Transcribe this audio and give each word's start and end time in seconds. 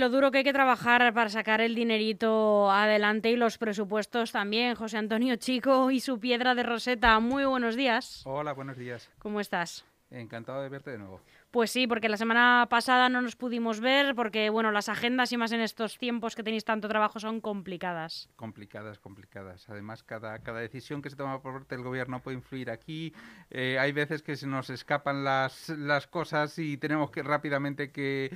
Lo 0.00 0.08
duro 0.08 0.30
que 0.30 0.38
hay 0.38 0.44
que 0.44 0.54
trabajar 0.54 1.12
para 1.12 1.28
sacar 1.28 1.60
el 1.60 1.74
dinerito 1.74 2.70
adelante 2.70 3.30
y 3.30 3.36
los 3.36 3.58
presupuestos 3.58 4.32
también. 4.32 4.74
José 4.74 4.96
Antonio 4.96 5.36
Chico 5.36 5.90
y 5.90 6.00
su 6.00 6.18
piedra 6.18 6.54
de 6.54 6.62
Roseta. 6.62 7.20
Muy 7.20 7.44
buenos 7.44 7.76
días. 7.76 8.22
Hola, 8.24 8.54
buenos 8.54 8.78
días. 8.78 9.10
¿Cómo 9.18 9.40
estás? 9.40 9.84
Encantado 10.10 10.62
de 10.62 10.70
verte 10.70 10.90
de 10.92 10.96
nuevo. 10.96 11.20
Pues 11.50 11.70
sí, 11.70 11.86
porque 11.86 12.08
la 12.08 12.16
semana 12.16 12.66
pasada 12.70 13.08
no 13.08 13.20
nos 13.20 13.36
pudimos 13.36 13.80
ver 13.80 14.14
porque, 14.14 14.50
bueno, 14.50 14.70
las 14.70 14.88
agendas 14.88 15.32
y 15.32 15.36
más 15.36 15.52
en 15.52 15.60
estos 15.60 15.98
tiempos 15.98 16.34
que 16.34 16.42
tenéis 16.42 16.64
tanto 16.64 16.88
trabajo 16.88 17.20
son 17.20 17.40
complicadas. 17.40 18.30
Complicadas, 18.36 18.98
complicadas. 18.98 19.68
Además, 19.68 20.02
cada, 20.02 20.38
cada 20.38 20.60
decisión 20.60 21.02
que 21.02 21.10
se 21.10 21.16
toma 21.16 21.42
por 21.42 21.52
parte 21.52 21.74
del 21.74 21.84
gobierno 21.84 22.22
puede 22.22 22.38
influir 22.38 22.70
aquí. 22.70 23.12
Eh, 23.50 23.78
hay 23.78 23.92
veces 23.92 24.22
que 24.22 24.36
se 24.36 24.46
nos 24.46 24.70
escapan 24.70 25.24
las, 25.24 25.68
las 25.68 26.06
cosas 26.06 26.58
y 26.58 26.76
tenemos 26.78 27.10
que 27.10 27.22
rápidamente 27.22 27.90
que 27.90 28.30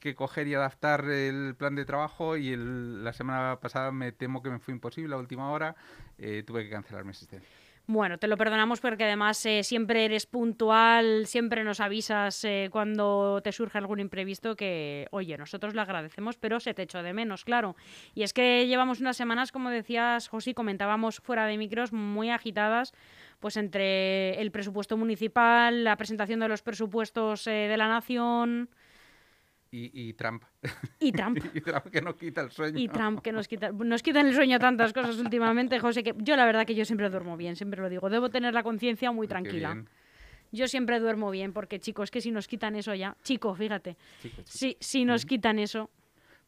que 0.00 0.14
coger 0.14 0.48
y 0.48 0.54
adaptar 0.54 1.04
el 1.04 1.54
plan 1.54 1.76
de 1.76 1.84
trabajo 1.84 2.36
y 2.36 2.52
el, 2.52 3.04
la 3.04 3.12
semana 3.12 3.58
pasada 3.60 3.92
me 3.92 4.12
temo 4.12 4.42
que 4.42 4.50
me 4.50 4.58
fue 4.58 4.74
imposible 4.74 5.14
a 5.14 5.18
última 5.18 5.52
hora, 5.52 5.76
eh, 6.18 6.42
tuve 6.44 6.64
que 6.64 6.70
cancelar 6.70 7.04
mi 7.04 7.10
asistencia. 7.10 7.48
Bueno, 7.86 8.18
te 8.18 8.28
lo 8.28 8.36
perdonamos 8.36 8.80
porque 8.80 9.02
además 9.02 9.44
eh, 9.46 9.64
siempre 9.64 10.04
eres 10.04 10.24
puntual, 10.24 11.26
siempre 11.26 11.64
nos 11.64 11.80
avisas 11.80 12.44
eh, 12.44 12.68
cuando 12.70 13.40
te 13.42 13.50
surge 13.50 13.78
algún 13.78 13.98
imprevisto 13.98 14.54
que, 14.54 15.08
oye, 15.10 15.36
nosotros 15.36 15.74
le 15.74 15.80
agradecemos, 15.80 16.36
pero 16.36 16.60
se 16.60 16.72
te 16.72 16.82
echó 16.82 17.02
de 17.02 17.12
menos, 17.12 17.44
claro. 17.44 17.74
Y 18.14 18.22
es 18.22 18.32
que 18.32 18.68
llevamos 18.68 19.00
unas 19.00 19.16
semanas, 19.16 19.50
como 19.50 19.70
decías, 19.70 20.28
José, 20.28 20.54
comentábamos 20.54 21.18
fuera 21.18 21.46
de 21.46 21.58
micros, 21.58 21.92
muy 21.92 22.30
agitadas, 22.30 22.92
pues 23.40 23.56
entre 23.56 24.40
el 24.40 24.52
presupuesto 24.52 24.96
municipal, 24.96 25.82
la 25.82 25.96
presentación 25.96 26.38
de 26.38 26.48
los 26.48 26.62
presupuestos 26.62 27.44
de 27.46 27.76
la 27.76 27.88
nación, 27.88 28.70
y, 29.72 30.12
Trump. 30.14 30.42
Y 30.98 31.12
Trump. 31.12 31.38
y 31.54 31.60
Trump 31.60 31.86
que 31.90 32.00
nos 32.00 32.16
quita 32.16 32.40
el 32.40 32.50
sueño. 32.50 32.78
Y 32.78 32.88
Trump 32.88 33.20
que 33.20 33.32
nos 33.32 33.46
quita. 33.46 33.70
Nos 33.70 34.02
quitan 34.02 34.26
el 34.26 34.34
sueño 34.34 34.58
tantas 34.58 34.92
cosas 34.92 35.18
últimamente, 35.18 35.78
José, 35.78 36.02
que 36.02 36.14
yo 36.18 36.36
la 36.36 36.44
verdad 36.44 36.66
que 36.66 36.74
yo 36.74 36.84
siempre 36.84 37.08
duermo 37.08 37.36
bien, 37.36 37.56
siempre 37.56 37.80
lo 37.80 37.88
digo. 37.88 38.10
Debo 38.10 38.30
tener 38.30 38.52
la 38.52 38.62
conciencia 38.62 39.12
muy 39.12 39.28
tranquila. 39.28 39.84
Yo 40.52 40.66
siempre 40.66 40.98
duermo 40.98 41.30
bien, 41.30 41.52
porque 41.52 41.78
chicos, 41.78 42.10
que 42.10 42.20
si 42.20 42.32
nos 42.32 42.48
quitan 42.48 42.74
eso 42.74 42.92
ya. 42.94 43.16
Chico, 43.22 43.54
fíjate. 43.54 43.96
Si, 44.44 44.76
si 44.80 45.04
nos 45.04 45.24
quitan 45.24 45.60
eso, 45.60 45.90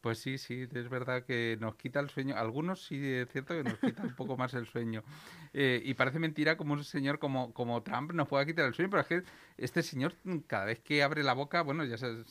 pues 0.03 0.19
sí, 0.19 0.37
sí, 0.37 0.67
es 0.69 0.89
verdad 0.89 1.23
que 1.23 1.57
nos 1.61 1.75
quita 1.75 2.01
el 2.01 2.09
sueño. 2.09 2.35
Algunos 2.35 2.83
sí 2.85 2.99
es 3.01 3.29
cierto 3.31 3.53
que 3.53 3.63
nos 3.63 3.79
quita 3.79 4.03
un 4.03 4.13
poco 4.17 4.35
más 4.35 4.53
el 4.53 4.65
sueño. 4.65 5.01
Eh, 5.53 5.81
y 5.85 5.93
parece 5.93 6.19
mentira 6.19 6.57
como 6.57 6.73
un 6.73 6.83
señor 6.83 7.19
como, 7.19 7.53
como 7.53 7.81
Trump 7.83 8.11
nos 8.11 8.27
pueda 8.27 8.45
quitar 8.45 8.65
el 8.65 8.73
sueño, 8.73 8.89
pero 8.89 9.01
es 9.01 9.07
que 9.07 9.23
este 9.57 9.81
señor 9.81 10.13
cada 10.45 10.65
vez 10.65 10.81
que 10.81 11.03
abre 11.03 11.23
la 11.23 11.31
boca, 11.31 11.61
bueno, 11.61 11.85
ya 11.85 11.97
sabes... 11.97 12.25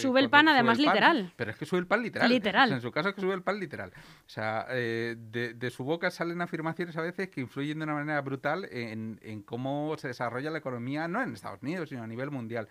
sube 0.00 0.20
el 0.20 0.30
pan, 0.30 0.48
además 0.48 0.78
literal. 0.78 1.30
Pero 1.36 1.50
es 1.50 1.58
que 1.58 1.66
sube 1.66 1.80
el 1.80 1.86
pan 1.86 2.02
literal. 2.02 2.30
Literal. 2.30 2.72
en 2.72 2.80
su 2.80 2.90
caso 2.90 3.10
es 3.10 3.14
que 3.14 3.20
sube 3.20 3.34
el 3.34 3.42
pan 3.42 3.60
literal. 3.60 3.92
O 4.24 4.28
sea, 4.30 4.64
eh, 4.70 5.14
de, 5.18 5.70
su 5.70 5.84
boca 5.84 6.10
salen 6.10 6.40
afirmaciones 6.40 6.96
a 6.96 7.02
veces 7.02 7.28
que 7.28 7.42
influyen 7.42 7.80
de 7.80 7.84
una 7.84 7.94
manera 7.94 8.22
brutal 8.22 8.66
en, 8.70 9.20
en 9.22 9.42
cómo 9.42 9.94
se 9.98 10.08
desarrolla 10.08 10.50
la 10.50 10.58
economía, 10.58 11.06
no 11.06 11.20
en 11.20 11.34
Estados 11.34 11.62
Unidos, 11.62 11.90
sino 11.90 12.02
a 12.02 12.06
nivel 12.06 12.30
mundial. 12.30 12.66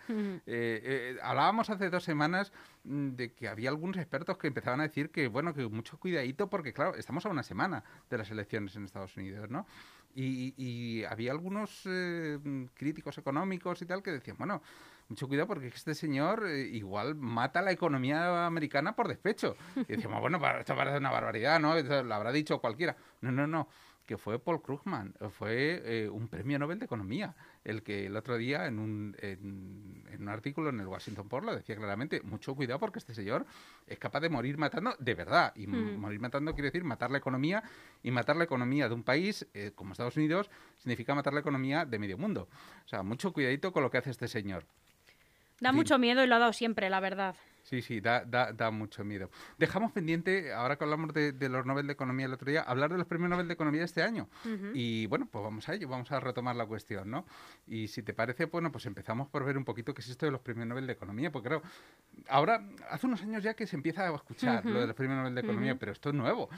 Eh, 0.47 1.19
hablábamos 1.21 1.69
hace 1.69 1.91
dos 1.91 2.03
semanas 2.03 2.51
mm, 2.83 3.09
de 3.09 3.33
que 3.33 3.47
había 3.47 3.69
algunos 3.69 3.97
expertos 3.97 4.38
que 4.39 4.47
empezaban 4.47 4.79
a 4.79 4.83
decir 4.83 5.11
que, 5.11 5.27
bueno, 5.27 5.53
que 5.53 5.67
mucho 5.67 5.99
cuidadito 5.99 6.49
porque, 6.49 6.73
claro, 6.73 6.95
estamos 6.95 7.25
a 7.25 7.29
una 7.29 7.43
semana 7.43 7.83
de 8.09 8.17
las 8.17 8.31
elecciones 8.31 8.75
en 8.75 8.85
Estados 8.85 9.15
Unidos, 9.17 9.49
¿no? 9.49 9.67
Y, 10.15 11.03
había 11.03 11.31
algunos 11.31 11.83
eh, 11.85 12.39
críticos 12.73 13.17
económicos 13.17 13.81
y 13.81 13.85
tal 13.85 14.01
que 14.01 14.11
decían, 14.11 14.37
bueno, 14.37 14.61
mucho 15.07 15.27
cuidado 15.27 15.47
porque 15.47 15.67
este 15.67 15.93
señor 15.93 16.45
eh, 16.47 16.61
igual 16.61 17.15
mata 17.15 17.61
la 17.61 17.71
economía 17.71 18.45
americana 18.45 18.95
por 18.95 19.07
despecho. 19.07 19.55
Y 19.75 19.93
decíamos, 19.93 20.19
bueno, 20.19 20.39
esto 20.59 20.75
parece 20.75 20.97
una 20.97 21.11
barbaridad, 21.11 21.59
¿no? 21.59 21.75
lo 21.75 22.15
habrá 22.15 22.31
dicho 22.31 22.59
cualquiera. 22.59 22.97
No, 23.21 23.31
no, 23.31 23.47
no 23.47 23.67
que 24.09 24.17
fue 24.17 24.39
Paul 24.39 24.59
Krugman, 24.59 25.13
fue 25.29 25.83
eh, 25.85 26.09
un 26.09 26.29
premio 26.29 26.57
Nobel 26.57 26.79
de 26.79 26.85
Economía, 26.85 27.35
el 27.63 27.83
que 27.83 28.07
el 28.07 28.15
otro 28.15 28.37
día 28.37 28.65
en 28.65 28.79
un, 28.79 29.15
en, 29.19 30.03
un 30.19 30.29
artículo 30.29 30.69
en 30.69 30.79
el 30.79 30.87
Washington 30.87 31.29
Post 31.29 31.45
lo 31.45 31.55
decía 31.55 31.75
claramente, 31.75 32.19
mucho 32.23 32.55
cuidado 32.55 32.79
porque 32.79 32.97
este 32.97 33.13
señor 33.13 33.45
es 33.85 33.99
capaz 33.99 34.21
de 34.21 34.29
morir 34.29 34.57
matando 34.57 34.95
de 34.97 35.13
verdad, 35.13 35.53
y 35.55 35.67
morir 35.67 36.19
matando 36.19 36.55
quiere 36.55 36.69
decir 36.71 36.83
matar 36.83 37.11
la 37.11 37.19
economía, 37.19 37.61
y 38.01 38.09
matar 38.09 38.35
la 38.35 38.45
economía 38.45 38.87
de 38.87 38.95
un 38.95 39.03
país 39.03 39.45
eh, 39.53 39.73
como 39.75 39.91
Estados 39.91 40.17
Unidos 40.17 40.49
significa 40.79 41.13
matar 41.13 41.33
la 41.33 41.41
economía 41.41 41.85
de 41.85 41.99
medio 41.99 42.17
mundo. 42.17 42.49
O 42.85 42.87
sea, 42.87 43.03
mucho 43.03 43.31
cuidadito 43.31 43.71
con 43.71 43.83
lo 43.83 43.91
que 43.91 43.99
hace 43.99 44.09
este 44.09 44.27
señor. 44.27 44.65
Da 45.59 45.71
mucho 45.71 45.99
miedo 45.99 46.23
y 46.23 46.27
lo 46.27 46.33
ha 46.33 46.39
dado 46.39 46.53
siempre, 46.53 46.89
la 46.89 46.99
verdad. 46.99 47.35
Sí, 47.69 47.83
sí, 47.83 48.01
da, 48.01 48.25
da, 48.25 48.51
da 48.51 48.71
mucho 48.71 49.03
miedo. 49.03 49.29
Dejamos 49.59 49.91
pendiente, 49.91 50.51
ahora 50.51 50.75
que 50.75 50.85
hablamos 50.85 51.13
de, 51.13 51.49
los 51.49 51.67
Nobel 51.67 51.85
de 51.85 51.93
Economía 51.93 52.25
el 52.25 52.33
otro 52.33 52.49
día, 52.49 52.63
hablar 52.63 52.91
de 52.91 52.97
los 52.97 53.05
premios 53.05 53.29
Nobel 53.29 53.47
de 53.47 53.53
Economía 53.53 53.81
de 53.81 53.85
este 53.85 54.01
año. 54.01 54.27
Y 54.73 55.05
bueno, 55.05 55.27
pues 55.31 55.43
vamos 55.43 55.69
a 55.69 55.75
ello, 55.75 55.87
vamos 55.87 56.11
a 56.11 56.19
retomar 56.19 56.55
la 56.55 56.65
cuestión, 56.65 57.11
¿no? 57.11 57.27
Y 57.67 57.87
si 57.89 58.01
te 58.01 58.15
parece, 58.15 58.45
bueno, 58.45 58.71
pues 58.71 58.87
empezamos 58.87 59.27
por 59.27 59.45
ver 59.45 59.55
un 59.55 59.65
poquito 59.65 59.93
qué 59.93 60.01
es 60.01 60.09
esto 60.09 60.25
de 60.25 60.31
los 60.31 60.41
premios 60.41 60.65
Nobel 60.65 60.87
de 60.87 60.93
Economía, 60.93 61.31
porque 61.31 61.49
claro, 61.49 61.63
ahora, 62.27 62.67
hace 62.89 63.05
unos 63.05 63.21
años 63.21 63.43
ya 63.43 63.53
que 63.53 63.67
se 63.67 63.75
empieza 63.75 64.09
a 64.09 64.15
escuchar 64.15 64.65
lo 64.65 64.81
de 64.81 64.87
los 64.87 64.95
premios 64.95 65.19
Nobel 65.19 65.35
de 65.35 65.41
Economía, 65.41 65.77
pero 65.77 65.91
esto 65.91 66.09
es 66.09 66.15
nuevo, 66.15 66.49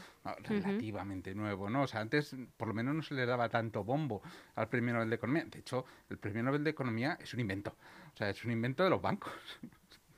relativamente 0.44 1.36
nuevo, 1.36 1.70
¿no? 1.70 1.82
O 1.82 1.88
sea, 1.88 2.00
antes 2.00 2.34
por 2.56 2.70
lo 2.70 2.74
menos 2.74 2.96
no 2.96 3.04
se 3.04 3.16
le 3.16 3.26
daba 3.26 3.50
tanto 3.50 3.84
bombo 3.84 4.22
al 4.56 4.70
premio 4.70 4.94
Nobel 4.94 5.10
de 5.10 5.16
Economía. 5.18 5.44
De 5.44 5.60
hecho, 5.60 5.84
el 6.10 6.18
premio 6.20 6.42
Nobel 6.42 6.64
de 6.64 6.70
Economía 6.70 7.18
es 7.22 7.34
un 7.34 7.42
invento, 7.42 7.76
o 8.14 8.18
sea, 8.18 8.30
es 8.30 8.46
un 8.46 8.52
invento 8.52 8.86
de 8.86 8.90
los 8.90 9.02
bancos. 9.02 9.34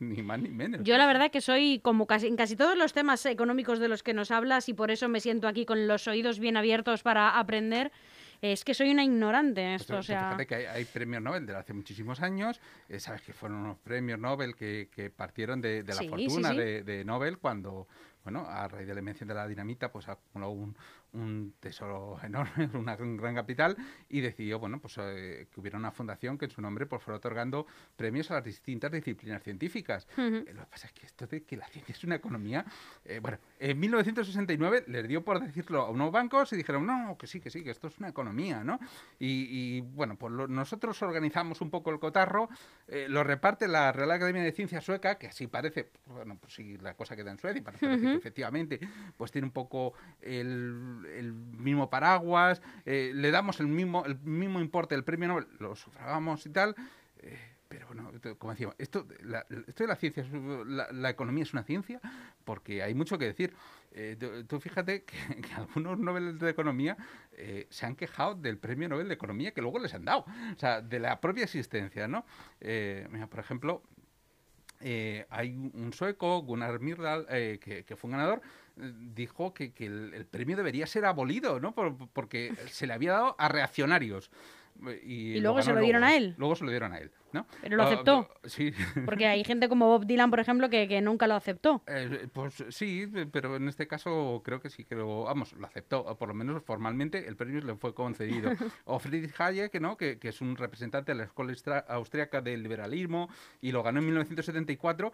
ni 0.15 0.21
más 0.21 0.39
ni 0.39 0.49
menos. 0.49 0.81
Yo 0.83 0.97
la 0.97 1.05
verdad 1.05 1.31
que 1.31 1.41
soy 1.41 1.79
como 1.79 2.07
casi 2.07 2.27
en 2.27 2.35
casi 2.35 2.55
todos 2.55 2.77
los 2.77 2.93
temas 2.93 3.25
económicos 3.25 3.79
de 3.79 3.87
los 3.87 4.03
que 4.03 4.13
nos 4.13 4.31
hablas 4.31 4.69
y 4.69 4.73
por 4.73 4.91
eso 4.91 5.09
me 5.09 5.19
siento 5.19 5.47
aquí 5.47 5.65
con 5.65 5.87
los 5.87 6.07
oídos 6.07 6.39
bien 6.39 6.57
abiertos 6.57 7.03
para 7.03 7.37
aprender. 7.39 7.91
Es 8.41 8.65
que 8.65 8.73
soy 8.73 8.91
una 8.91 9.05
ignorante 9.05 9.61
en 9.61 9.69
esto, 9.69 9.99
o 9.99 10.03
sea... 10.03 10.31
Fíjate 10.31 10.47
que 10.47 10.67
hay, 10.67 10.83
premios 10.83 11.21
Nobel 11.21 11.45
de 11.45 11.55
hace 11.55 11.71
muchísimos 11.71 12.21
años, 12.21 12.59
eh, 12.89 12.99
sabes 12.99 13.21
que 13.21 13.31
fueron 13.31 13.59
unos 13.59 13.77
premios 13.77 14.19
Nobel 14.19 14.53
que, 14.53 15.13
partieron 15.15 15.61
de, 15.61 15.81
la 15.81 15.95
fortuna 15.95 16.51
De, 16.51 16.83
de, 16.83 17.05
Nobel 17.05 17.37
cuando, 17.37 17.87
bueno, 18.23 18.45
a 18.47 18.67
raíz 18.67 18.87
de 18.87 18.93
la 18.93 18.99
invención 18.99 19.27
de 19.27 19.35
la 19.35 19.47
dinamita, 19.47 19.91
pues 19.91 20.07
acumuló 20.07 20.51
un, 20.51 20.75
un 21.13 21.53
tesoro 21.59 22.17
enorme, 22.23 22.69
una 22.73 22.95
gran, 22.95 23.35
capital, 23.35 23.75
y 24.09 24.21
decidió, 24.21 24.59
bueno, 24.59 24.79
pues 24.79 24.97
eh, 24.99 25.47
que 25.51 25.59
hubiera 25.59 25.77
una 25.77 25.91
fundación 25.91 26.37
que 26.37 26.45
en 26.45 26.51
su 26.51 26.61
nombre 26.61 26.85
pues, 26.85 27.01
fuera 27.01 27.17
otorgando 27.17 27.65
premios 27.95 28.29
a 28.31 28.35
las 28.35 28.43
distintas 28.43 28.91
disciplinas 28.91 29.41
científicas. 29.43 30.07
Eh, 30.17 30.45
lo 30.53 30.61
que 30.61 30.69
pasa 30.69 30.87
es 30.87 30.93
que 30.93 31.05
esto 31.05 31.27
de 31.27 31.43
que 31.43 31.57
la 31.57 31.67
ciencia 31.67 31.93
es 31.93 32.03
una 32.03 32.15
economía, 32.15 32.65
eh, 33.05 33.19
bueno, 33.19 33.37
en 33.59 33.79
1969 33.79 34.85
les 34.87 35.07
dio 35.07 35.23
por 35.23 35.39
decirlo 35.39 35.81
a 35.81 35.89
unos 35.89 36.11
bancos 36.11 36.53
y 36.53 36.57
dijeron, 36.57 36.85
no, 36.85 37.17
que 37.17 37.27
sí, 37.27 37.39
que 37.39 37.49
sí, 37.49 37.63
que 37.63 37.71
esto 37.71 37.87
es 37.87 37.97
una 37.97 38.09
economía, 38.09 38.63
¿no? 38.63 38.79
Y, 39.19 39.81
bueno, 39.81 40.15
pues 40.17 40.33
nosotros 40.49 41.01
organizamos 41.01 41.61
un 41.61 41.69
poco 41.69 41.91
el 41.91 41.99
cotarro, 41.99 42.49
lo 43.07 43.23
reparte 43.23 43.67
la 43.67 43.91
Real 43.91 44.11
Academia 44.11 44.43
de 44.43 44.51
Ciencias 44.51 44.83
Sueca, 44.83 45.17
que 45.17 45.27
así 45.27 45.47
parece, 45.47 45.89
bueno, 46.05 46.37
pues 46.39 46.53
sí, 46.53 46.77
la 46.77 46.95
cosa 46.95 47.15
queda 47.15 47.31
en 47.31 47.39
Suecia, 47.39 47.59
y 47.59 47.63
parece 47.63 47.87
efectivamente, 48.15 48.79
pues 49.17 49.31
tiene 49.31 49.47
un 49.47 49.53
poco 49.53 49.93
el 50.21 50.83
el 51.15 51.33
mismo 51.33 51.89
paraguas, 51.89 52.61
eh, 52.85 53.11
le 53.13 53.31
damos 53.31 53.59
el 53.59 53.67
mismo, 53.67 54.05
el 54.05 54.19
mismo 54.19 54.59
importe 54.59 54.95
del 54.95 55.03
premio 55.03 55.27
Nobel, 55.27 55.47
lo 55.59 55.75
sufragamos 55.75 56.45
y 56.45 56.49
tal. 56.49 56.75
Eh, 57.19 57.37
pero 57.67 57.87
bueno, 57.87 58.11
como 58.37 58.51
decíamos, 58.51 58.75
esto, 58.77 59.07
esto 59.67 59.83
de 59.83 59.87
la 59.87 59.95
ciencia, 59.95 60.23
la, 60.91 61.09
economía 61.09 61.41
es 61.41 61.53
una 61.53 61.63
ciencia, 61.63 61.99
porque 62.45 62.83
hay 62.83 62.93
mucho 62.93 63.17
que 63.17 63.25
decir. 63.25 63.51
Eh, 63.93 64.15
tú, 64.47 64.59
fíjate 64.59 65.03
que, 65.03 65.15
algunos 65.55 65.97
Nobel 65.97 66.37
de 66.37 66.51
Economía 66.51 66.95
se 67.69 67.85
han 67.87 67.95
quejado 67.95 68.35
del 68.35 68.59
premio 68.59 68.89
Nobel 68.89 69.07
de 69.07 69.15
Economía 69.15 69.53
que 69.53 69.61
luego 69.63 69.79
les 69.79 69.91
han 69.95 70.05
dado, 70.05 70.25
o 70.55 70.59
sea, 70.59 70.81
de 70.81 70.99
la 70.99 71.19
propia 71.19 71.45
existencia, 71.45 72.07
¿no? 72.07 72.25
mira, 72.61 73.25
por 73.25 73.39
ejemplo, 73.39 73.81
hay 75.29 75.51
un 75.53 75.93
sueco, 75.93 76.41
Gunnar 76.41 76.79
Myrdal, 76.79 77.25
que, 77.27 77.83
que, 77.85 77.95
fue 77.95 78.09
un 78.09 78.17
ganador, 78.17 78.41
dijo 78.75 79.53
que, 79.53 79.71
que 79.71 79.85
el, 79.85 80.25
premio 80.25 80.57
debería 80.57 80.87
ser 80.87 81.05
abolido, 81.05 81.59
¿no? 81.59 81.73
porque 81.73 82.53
se 82.69 82.87
le 82.87 82.93
había 82.93 83.13
dado 83.13 83.35
a 83.37 83.47
reaccionarios. 83.47 84.29
Y, 85.03 85.39
luego 85.39 85.61
se 85.61 85.73
lo 85.73 85.79
dieron 85.79 86.03
a 86.03 86.15
él. 86.15 86.35
Luego 86.37 86.55
se 86.55 86.65
lo 86.65 86.71
dieron 86.71 86.93
a 86.93 86.97
él, 86.97 87.11
¿no? 87.31 87.45
Pero 87.61 87.77
lo 87.77 87.83
ah, 87.83 87.85
aceptó. 87.87 88.29
sí. 88.43 88.73
Porque 89.05 89.27
hay 89.27 89.43
gente 89.43 89.69
como 89.69 89.87
Bob 89.87 90.05
Dylan, 90.05 90.29
por 90.29 90.39
ejemplo, 90.39 90.69
que, 90.69 90.87
que 90.87 91.01
nunca 91.01 91.27
lo 91.27 91.35
aceptó. 91.35 91.81
Eh, 91.87 92.27
pues 92.33 92.65
sí, 92.69 93.07
pero 93.31 93.55
en 93.55 93.67
este 93.69 93.87
caso 93.87 94.41
creo 94.43 94.59
que 94.61 94.69
sí 94.69 94.83
que 94.83 94.95
lo, 94.95 95.23
vamos, 95.23 95.53
lo 95.53 95.65
aceptó. 95.65 96.17
Por 96.17 96.27
lo 96.27 96.33
menos 96.33 96.61
formalmente 96.63 97.27
el 97.27 97.35
premio 97.35 97.61
le 97.61 97.75
fue 97.75 97.93
concedido. 97.93 98.51
o 98.85 98.99
Friedrich 98.99 99.39
Hayek, 99.39 99.79
¿no? 99.79 99.95
Que, 99.95 100.19
que 100.19 100.29
es 100.29 100.41
un 100.41 100.55
representante 100.55 101.13
de 101.13 101.17
la 101.17 101.23
Escuela 101.23 101.53
Austriaca 101.87 102.41
del 102.41 102.63
Liberalismo 102.63 103.29
y 103.61 103.71
lo 103.71 103.83
ganó 103.83 103.99
en 103.99 104.05
1974 104.05 105.11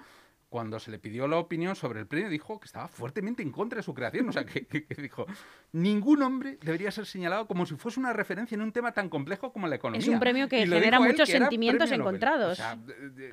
cuando 0.49 0.79
se 0.79 0.89
le 0.89 0.97
pidió 0.97 1.27
la 1.27 1.37
opinión 1.37 1.75
sobre 1.75 1.99
el 1.99 2.07
premio, 2.07 2.27
dijo 2.27 2.59
que 2.59 2.65
estaba 2.65 2.87
fuertemente 2.87 3.43
en 3.43 3.51
contra 3.51 3.77
de 3.77 3.83
su 3.83 3.93
creación. 3.93 4.27
O 4.29 4.31
sea, 4.31 4.45
que, 4.45 4.65
dijo, 4.97 5.27
ningún 5.71 6.23
hombre 6.23 6.57
debería 6.61 6.89
ser 6.91 7.05
señalado 7.05 7.47
como 7.47 7.65
si 7.67 7.75
fuese 7.75 7.99
una 7.99 8.13
referencia 8.13 8.55
en 8.55 8.61
un 8.61 8.71
tema 8.71 8.91
tan 8.91 9.09
complejo 9.09 9.53
como 9.53 9.67
la 9.67 9.75
economía. 9.75 10.01
Es 10.01 10.07
un 10.07 10.19
premio 10.19 10.49
que 10.49 10.65
genera 10.65 10.99
muchos 10.99 11.29
sentimientos 11.29 11.91
encontrados. 11.91 12.53
O 12.53 12.55
sea, 12.55 12.77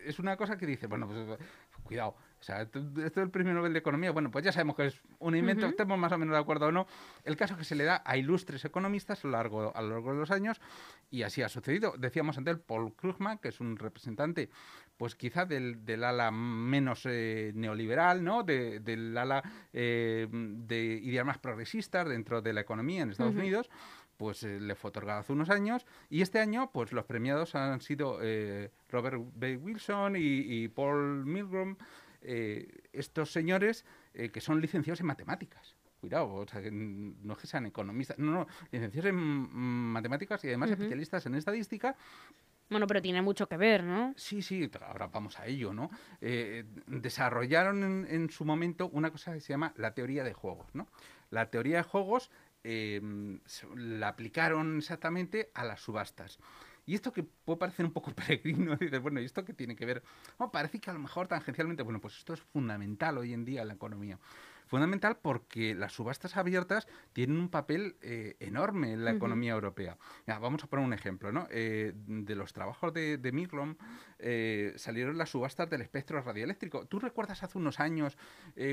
es 0.04 0.18
una 0.18 0.36
cosa 0.36 0.58
que 0.58 0.66
dice, 0.66 0.86
bueno, 0.86 1.08
pues 1.08 1.38
cuidado, 1.82 2.16
O 2.38 2.42
sea, 2.42 2.62
esto 2.62 2.80
es 2.98 3.16
el 3.16 3.30
premio 3.30 3.54
Nobel 3.54 3.72
de 3.72 3.78
Economía. 3.78 4.12
Bueno, 4.12 4.30
pues 4.30 4.44
ya 4.44 4.52
sabemos 4.52 4.76
que 4.76 4.86
es 4.86 5.00
un 5.18 5.34
invento, 5.34 5.66
estemos 5.66 5.98
más 5.98 6.12
o 6.12 6.18
menos 6.18 6.34
de 6.34 6.40
acuerdo 6.40 6.66
o 6.66 6.72
no. 6.72 6.86
El 7.24 7.36
caso 7.36 7.54
es 7.54 7.58
que 7.58 7.64
se 7.64 7.74
le 7.74 7.84
da 7.84 8.02
a 8.04 8.16
ilustres 8.16 8.64
economistas 8.64 9.24
a 9.24 9.28
lo 9.28 9.32
largo, 9.32 9.74
a 9.74 9.80
lo 9.80 9.88
largo 9.90 10.12
de 10.12 10.20
los 10.20 10.30
años 10.30 10.60
y 11.10 11.22
así 11.22 11.42
ha 11.42 11.48
sucedido. 11.48 11.94
Decíamos 11.96 12.36
antes 12.36 12.58
Paul 12.58 12.94
Krugman, 12.94 13.38
que 13.38 13.48
es 13.48 13.60
un 13.60 13.76
representante, 13.78 14.50
pues 14.96 15.14
quizá 15.14 15.44
del, 15.44 15.84
del 15.84 16.04
ala 16.04 16.30
menos 16.30 17.02
eh, 17.06 17.52
neoliberal, 17.54 18.24
¿no? 18.24 18.42
De, 18.42 18.80
del 18.80 19.16
ala 19.16 19.42
eh, 19.72 20.26
de 20.30 21.00
ideas 21.02 21.26
más 21.26 21.38
progresistas 21.38 22.08
dentro 22.08 22.42
de 22.42 22.52
la 22.52 22.60
economía 22.62 23.02
en 23.02 23.10
Estados 23.10 23.34
Unidos 23.34 23.70
pues 24.16 24.42
eh, 24.44 24.58
le 24.58 24.74
fue 24.74 24.88
otorgado 24.88 25.20
hace 25.20 25.32
unos 25.34 25.50
años 25.50 25.84
y 26.08 26.22
este 26.22 26.38
año 26.38 26.70
pues 26.72 26.92
los 26.92 27.04
premiados 27.04 27.54
han 27.54 27.82
sido 27.82 28.18
Robert 28.88 29.20
B. 29.34 29.58
Wilson 29.58 30.14
y, 30.16 30.68
Paul 30.68 31.26
Milgrom 31.26 31.76
estos 32.22 33.30
señores 33.30 33.84
que 34.14 34.40
son 34.40 34.60
licenciados 34.60 35.00
en 35.00 35.06
matemáticas 35.06 35.76
cuidado, 36.00 36.34
o 36.34 36.46
sea, 36.46 36.62
que 36.62 36.70
no 36.70 37.32
es 37.32 37.38
que 37.38 37.46
sean 37.46 37.66
economistas, 37.66 38.18
no, 38.18 38.30
no, 38.30 38.46
licenciados 38.70 39.10
en 39.10 39.16
matemáticas 39.16 40.44
y 40.44 40.48
además 40.48 40.70
especialistas 40.70 41.26
en 41.26 41.34
estadística. 41.34 41.96
Bueno, 42.68 42.86
pero 42.86 43.00
tiene 43.00 43.22
mucho 43.22 43.48
que 43.48 43.56
ver, 43.56 43.84
¿no? 43.84 44.12
Sí, 44.16 44.42
sí, 44.42 44.68
ahora 44.80 45.06
vamos 45.06 45.38
a 45.38 45.46
ello, 45.46 45.72
¿no? 45.72 45.90
Eh, 46.20 46.64
desarrollaron 46.86 48.06
en, 48.08 48.30
su 48.30 48.44
momento 48.44 48.88
una 48.88 49.10
cosa 49.10 49.32
que 49.32 49.40
se 49.40 49.52
llama 49.52 49.72
la 49.76 49.94
teoría 49.94 50.24
de 50.24 50.32
juegos, 50.32 50.66
¿no? 50.74 50.88
La 51.30 51.50
teoría 51.50 51.78
de 51.78 51.82
juegos 51.84 52.30
eh, 52.64 53.00
la 53.76 54.08
aplicaron 54.08 54.78
exactamente 54.78 55.50
a 55.54 55.64
las 55.64 55.80
subastas. 55.80 56.38
Y 56.86 56.94
esto 56.94 57.12
que 57.12 57.24
puede 57.24 57.58
parecer 57.58 57.84
un 57.84 57.92
poco 57.92 58.12
peregrino, 58.14 58.76
dices, 58.76 59.02
bueno, 59.02 59.20
¿y 59.20 59.24
esto 59.24 59.44
qué 59.44 59.52
tiene 59.52 59.76
que 59.76 59.84
ver? 59.84 60.02
Parece 60.52 60.80
que 60.80 60.88
a 60.88 60.92
lo 60.92 61.00
mejor 61.00 61.28
tangencialmente, 61.28 61.82
bueno, 61.82 62.00
pues 62.00 62.16
esto 62.16 62.32
es 62.32 62.40
fundamental 62.40 63.18
hoy 63.18 63.34
en 63.34 63.44
día 63.44 63.62
en 63.62 63.68
la 63.68 63.74
economía. 63.74 64.18
Fundamental 64.66 65.16
porque 65.22 65.76
las 65.76 65.92
subastas 65.92 66.36
abiertas 66.36 66.88
tienen 67.12 67.38
un 67.38 67.48
papel 67.48 67.96
eh, 68.02 68.36
enorme 68.40 68.92
en 68.92 69.04
la 69.04 69.12
economía 69.12 69.52
europea. 69.52 69.96
vamos 70.26 70.64
a 70.64 70.66
poner 70.66 70.84
un 70.84 70.92
ejemplo, 70.92 71.30
¿no? 71.30 71.46
Eh, 71.50 71.92
de 71.94 72.34
los 72.34 72.52
trabajos 72.52 72.92
de, 72.92 73.16
de 73.16 73.36
eh, 74.18 74.72
salieron 74.76 75.18
las 75.18 75.30
subastas 75.30 75.70
del 75.70 75.82
espectro 75.82 76.20
radioeléctrico. 76.20 76.84
¿Tú 76.86 76.98
recuerdas 76.98 77.44
hace 77.44 77.58
unos 77.58 77.78
años 77.78 78.18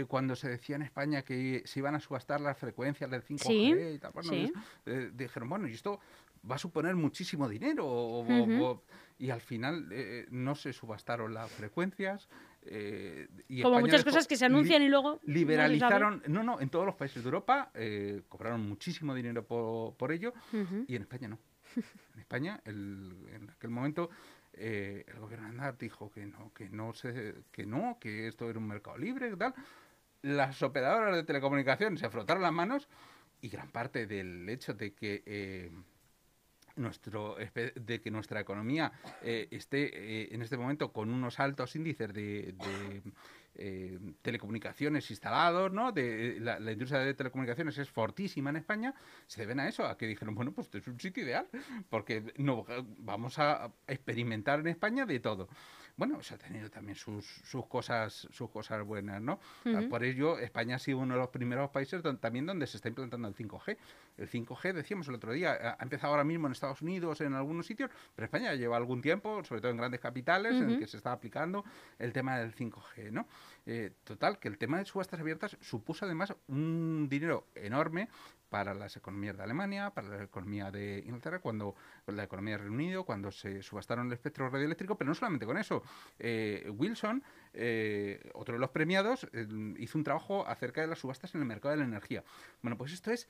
cuando 0.07 0.35
se 0.35 0.49
decía 0.49 0.77
en 0.77 0.81
España 0.81 1.21
que 1.21 1.61
se 1.65 1.79
iban 1.79 1.93
a 1.93 1.99
subastar 1.99 2.41
las 2.41 2.57
frecuencias 2.57 3.11
del 3.11 3.23
5G 3.23 3.95
y 3.95 3.99
tal? 3.99 4.13
Bueno, 4.13 4.51
dijeron, 5.13 5.49
bueno, 5.49 5.67
y 5.67 5.73
esto 5.73 5.99
va 6.49 6.55
a 6.55 6.59
suponer 6.59 6.95
muchísimo 6.95 7.47
dinero 7.47 8.83
y 9.17 9.29
al 9.29 9.41
final 9.41 9.87
no 10.31 10.55
se 10.55 10.73
subastaron 10.73 11.33
las 11.33 11.51
frecuencias 11.51 12.27
eh, 12.65 13.27
Como 13.61 13.79
muchas 13.79 14.03
cosas 14.03 14.27
que 14.27 14.35
se 14.35 14.45
anuncian 14.45 14.81
y 14.81 14.89
luego... 14.89 15.19
Liberalizaron, 15.23 16.23
no, 16.27 16.43
no, 16.43 16.59
en 16.61 16.69
todos 16.69 16.85
los 16.85 16.95
países 16.95 17.23
de 17.23 17.27
Europa 17.27 17.71
eh, 17.73 18.21
cobraron 18.29 18.67
muchísimo 18.67 19.13
dinero 19.13 19.45
por, 19.45 20.11
ello 20.11 20.33
y 20.87 20.95
en 20.95 21.01
España 21.01 21.27
no. 21.27 21.39
En 22.13 22.19
España, 22.19 22.61
en 22.65 23.49
aquel 23.51 23.71
momento, 23.71 24.09
eh, 24.53 25.03
el 25.07 25.19
gobierno 25.19 25.47
de 25.47 25.51
Andar 25.51 25.77
dijo 25.77 26.11
que 26.11 26.25
no, 26.25 26.51
que 26.53 26.69
no, 26.69 26.93
se, 26.93 27.35
que 27.51 27.65
no, 27.65 27.97
que 27.99 28.27
esto 28.27 28.49
era 28.49 28.59
un 28.59 28.67
mercado 28.67 28.97
libre 28.97 29.31
y 29.33 29.35
tal. 29.35 29.53
Las 30.21 30.61
operadoras 30.61 31.15
de 31.15 31.23
telecomunicaciones 31.23 31.99
se 31.99 32.09
frotaron 32.09 32.43
las 32.43 32.53
manos 32.53 32.87
y 33.41 33.49
gran 33.49 33.71
parte 33.71 34.05
del 34.05 34.47
hecho 34.47 34.73
de 34.73 34.93
que 34.93 35.71
nuestro, 36.75 37.35
de 37.75 38.01
que 38.01 38.11
nuestra 38.11 38.39
economía 38.39 38.91
eh, 39.21 39.47
esté 39.51 40.23
eh, 40.23 40.29
en 40.31 40.41
este 40.41 40.57
momento 40.57 40.91
con 40.91 41.09
unos 41.09 41.39
altos 41.39 41.75
índices 41.75 42.13
de, 42.13 42.55
eh, 43.55 43.99
telecomunicaciones 44.21 45.09
instalados, 45.11 45.71
¿no? 45.71 45.91
De, 45.91 46.39
la, 46.39 46.71
industria 46.71 47.01
de 47.01 47.13
telecomunicaciones 47.13 47.77
es 47.77 47.89
fortísima 47.89 48.49
en 48.49 48.57
España, 48.57 48.93
se 49.27 49.41
deben 49.41 49.59
a 49.59 49.67
eso, 49.67 49.85
a 49.85 49.97
que 49.97 50.07
dijeron, 50.07 50.35
bueno, 50.35 50.51
pues 50.51 50.67
este 50.67 50.79
es 50.79 50.87
un 50.87 50.99
sitio 50.99 51.23
ideal, 51.23 51.47
porque 51.89 52.33
no 52.37 52.65
vamos 52.99 53.39
a 53.39 53.71
experimentar 53.87 54.59
en 54.59 54.67
España 54.67 55.05
de 55.05 55.19
todo 55.19 55.47
bueno, 55.95 56.21
se 56.23 56.33
ha 56.33 56.37
tenido 56.37 56.69
también 56.71 56.95
sus, 56.95 57.25
sus 57.25 57.67
cosas 57.67 58.27
sus 58.31 58.49
cosas 58.49 58.83
buenas, 58.83 59.21
¿no? 59.21 59.39
Por 59.89 60.03
ello, 60.03 60.39
España 60.39 60.77
ha 60.77 60.79
sido 60.79 60.97
uno 60.97 61.13
de 61.13 61.19
los 61.19 61.29
primeros 61.29 61.69
países 61.69 62.01
también 62.19 62.45
donde 62.45 62.65
se 62.65 62.77
está 62.77 62.89
implantando 62.89 63.27
el 63.27 63.35
5G. 63.35 63.77
El 64.17 64.29
5G, 64.29 64.73
decíamos 64.73 65.07
el 65.07 65.15
otro 65.15 65.33
día, 65.33 65.77
ha 65.79 65.83
empezado 65.83 66.13
ahora 66.13 66.23
mismo 66.23 66.47
en 66.47 66.53
Estados 66.53 66.81
Unidos, 66.81 67.21
en 67.21 67.33
algunos 67.33 67.67
sitios, 67.67 67.91
pero 68.15 68.25
España 68.25 68.55
lleva 68.55 68.77
algún 68.77 69.01
tiempo, 69.01 69.43
sobre 69.43 69.61
todo 69.61 69.71
en 69.71 69.77
grandes 69.77 69.99
capitales, 69.99 70.53
en 70.53 70.71
el 70.71 70.79
que 70.79 70.87
se 70.87 70.97
está 70.97 71.11
aplicando 71.11 71.63
el 71.99 72.11
tema 72.11 72.39
del 72.39 72.55
5G, 72.55 73.11
¿no? 73.11 73.27
Eh, 73.65 73.91
total, 74.03 74.39
que 74.39 74.47
el 74.47 74.57
tema 74.57 74.77
de 74.77 74.85
subastas 74.85 75.19
abiertas 75.19 75.57
supuso 75.61 76.05
además 76.05 76.33
un 76.47 77.07
dinero 77.09 77.47
enorme 77.55 78.09
para 78.53 78.75
las 78.75 78.95
economías 78.97 79.35
de 79.35 79.41
Alemania, 79.41 79.89
para 79.89 80.09
la 80.09 80.23
economía 80.25 80.69
de 80.69 80.99
Inglaterra, 81.07 81.39
cuando 81.39 81.73
la 82.05 82.23
economía 82.23 82.53
de 82.53 82.57
Reino 82.59 82.75
Unido, 82.75 83.03
cuando 83.03 83.31
se 83.31 83.63
subastaron 83.63 84.05
el 84.05 84.13
espectro 84.13 84.47
radioeléctrico, 84.47 84.95
pero 84.95 85.09
no 85.09 85.15
solamente 85.15 85.47
con 85.47 85.57
eso. 85.57 85.81
Eh, 86.19 86.71
Wilson, 86.77 87.23
eh, 87.53 88.29
otro 88.35 88.53
de 88.53 88.59
los 88.59 88.69
premiados, 88.69 89.27
hizo 89.79 89.97
un 89.97 90.03
trabajo 90.03 90.47
acerca 90.47 90.81
de 90.81 90.87
las 90.87 90.99
subastas 90.99 91.33
en 91.33 91.41
el 91.41 91.47
mercado 91.47 91.71
de 91.71 91.77
la 91.79 91.85
energía. 91.85 92.23
Bueno, 92.61 92.77
pues 92.77 92.93
esto 92.93 93.09
es 93.09 93.27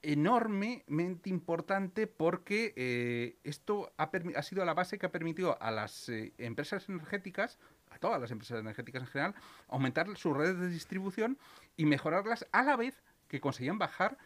enormemente 0.00 1.28
importante 1.28 2.06
porque 2.06 3.36
esto 3.44 3.92
ha, 3.98 4.10
ha, 4.36 4.42
sido 4.42 4.64
la 4.64 4.72
base 4.72 4.98
que 4.98 5.04
ha 5.04 5.12
permitido 5.12 5.60
a 5.60 5.70
las 5.70 6.08
empresas 6.38 6.88
energéticas, 6.88 7.58
a 7.96 7.98
todas 7.98 8.20
las 8.20 8.30
empresas 8.30 8.60
energéticas 8.60 9.02
en 9.02 9.08
general, 9.08 9.34
aumentar 9.68 10.16
sus 10.16 10.36
redes 10.36 10.58
de 10.58 10.68
distribución 10.68 11.38
y 11.76 11.86
mejorarlas 11.86 12.46
a 12.52 12.62
la 12.62 12.76
vez 12.76 13.02
que 13.28 13.40
conseguían 13.40 13.78
bajar 13.78 14.16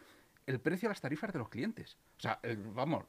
el 0.45 0.59
precio 0.59 0.87
de 0.87 0.91
las 0.91 1.01
tarifas 1.01 1.31
de 1.33 1.39
los 1.39 1.49
clientes. 1.49 1.97
O 2.17 2.21
sea, 2.21 2.39
vamos, 2.73 3.05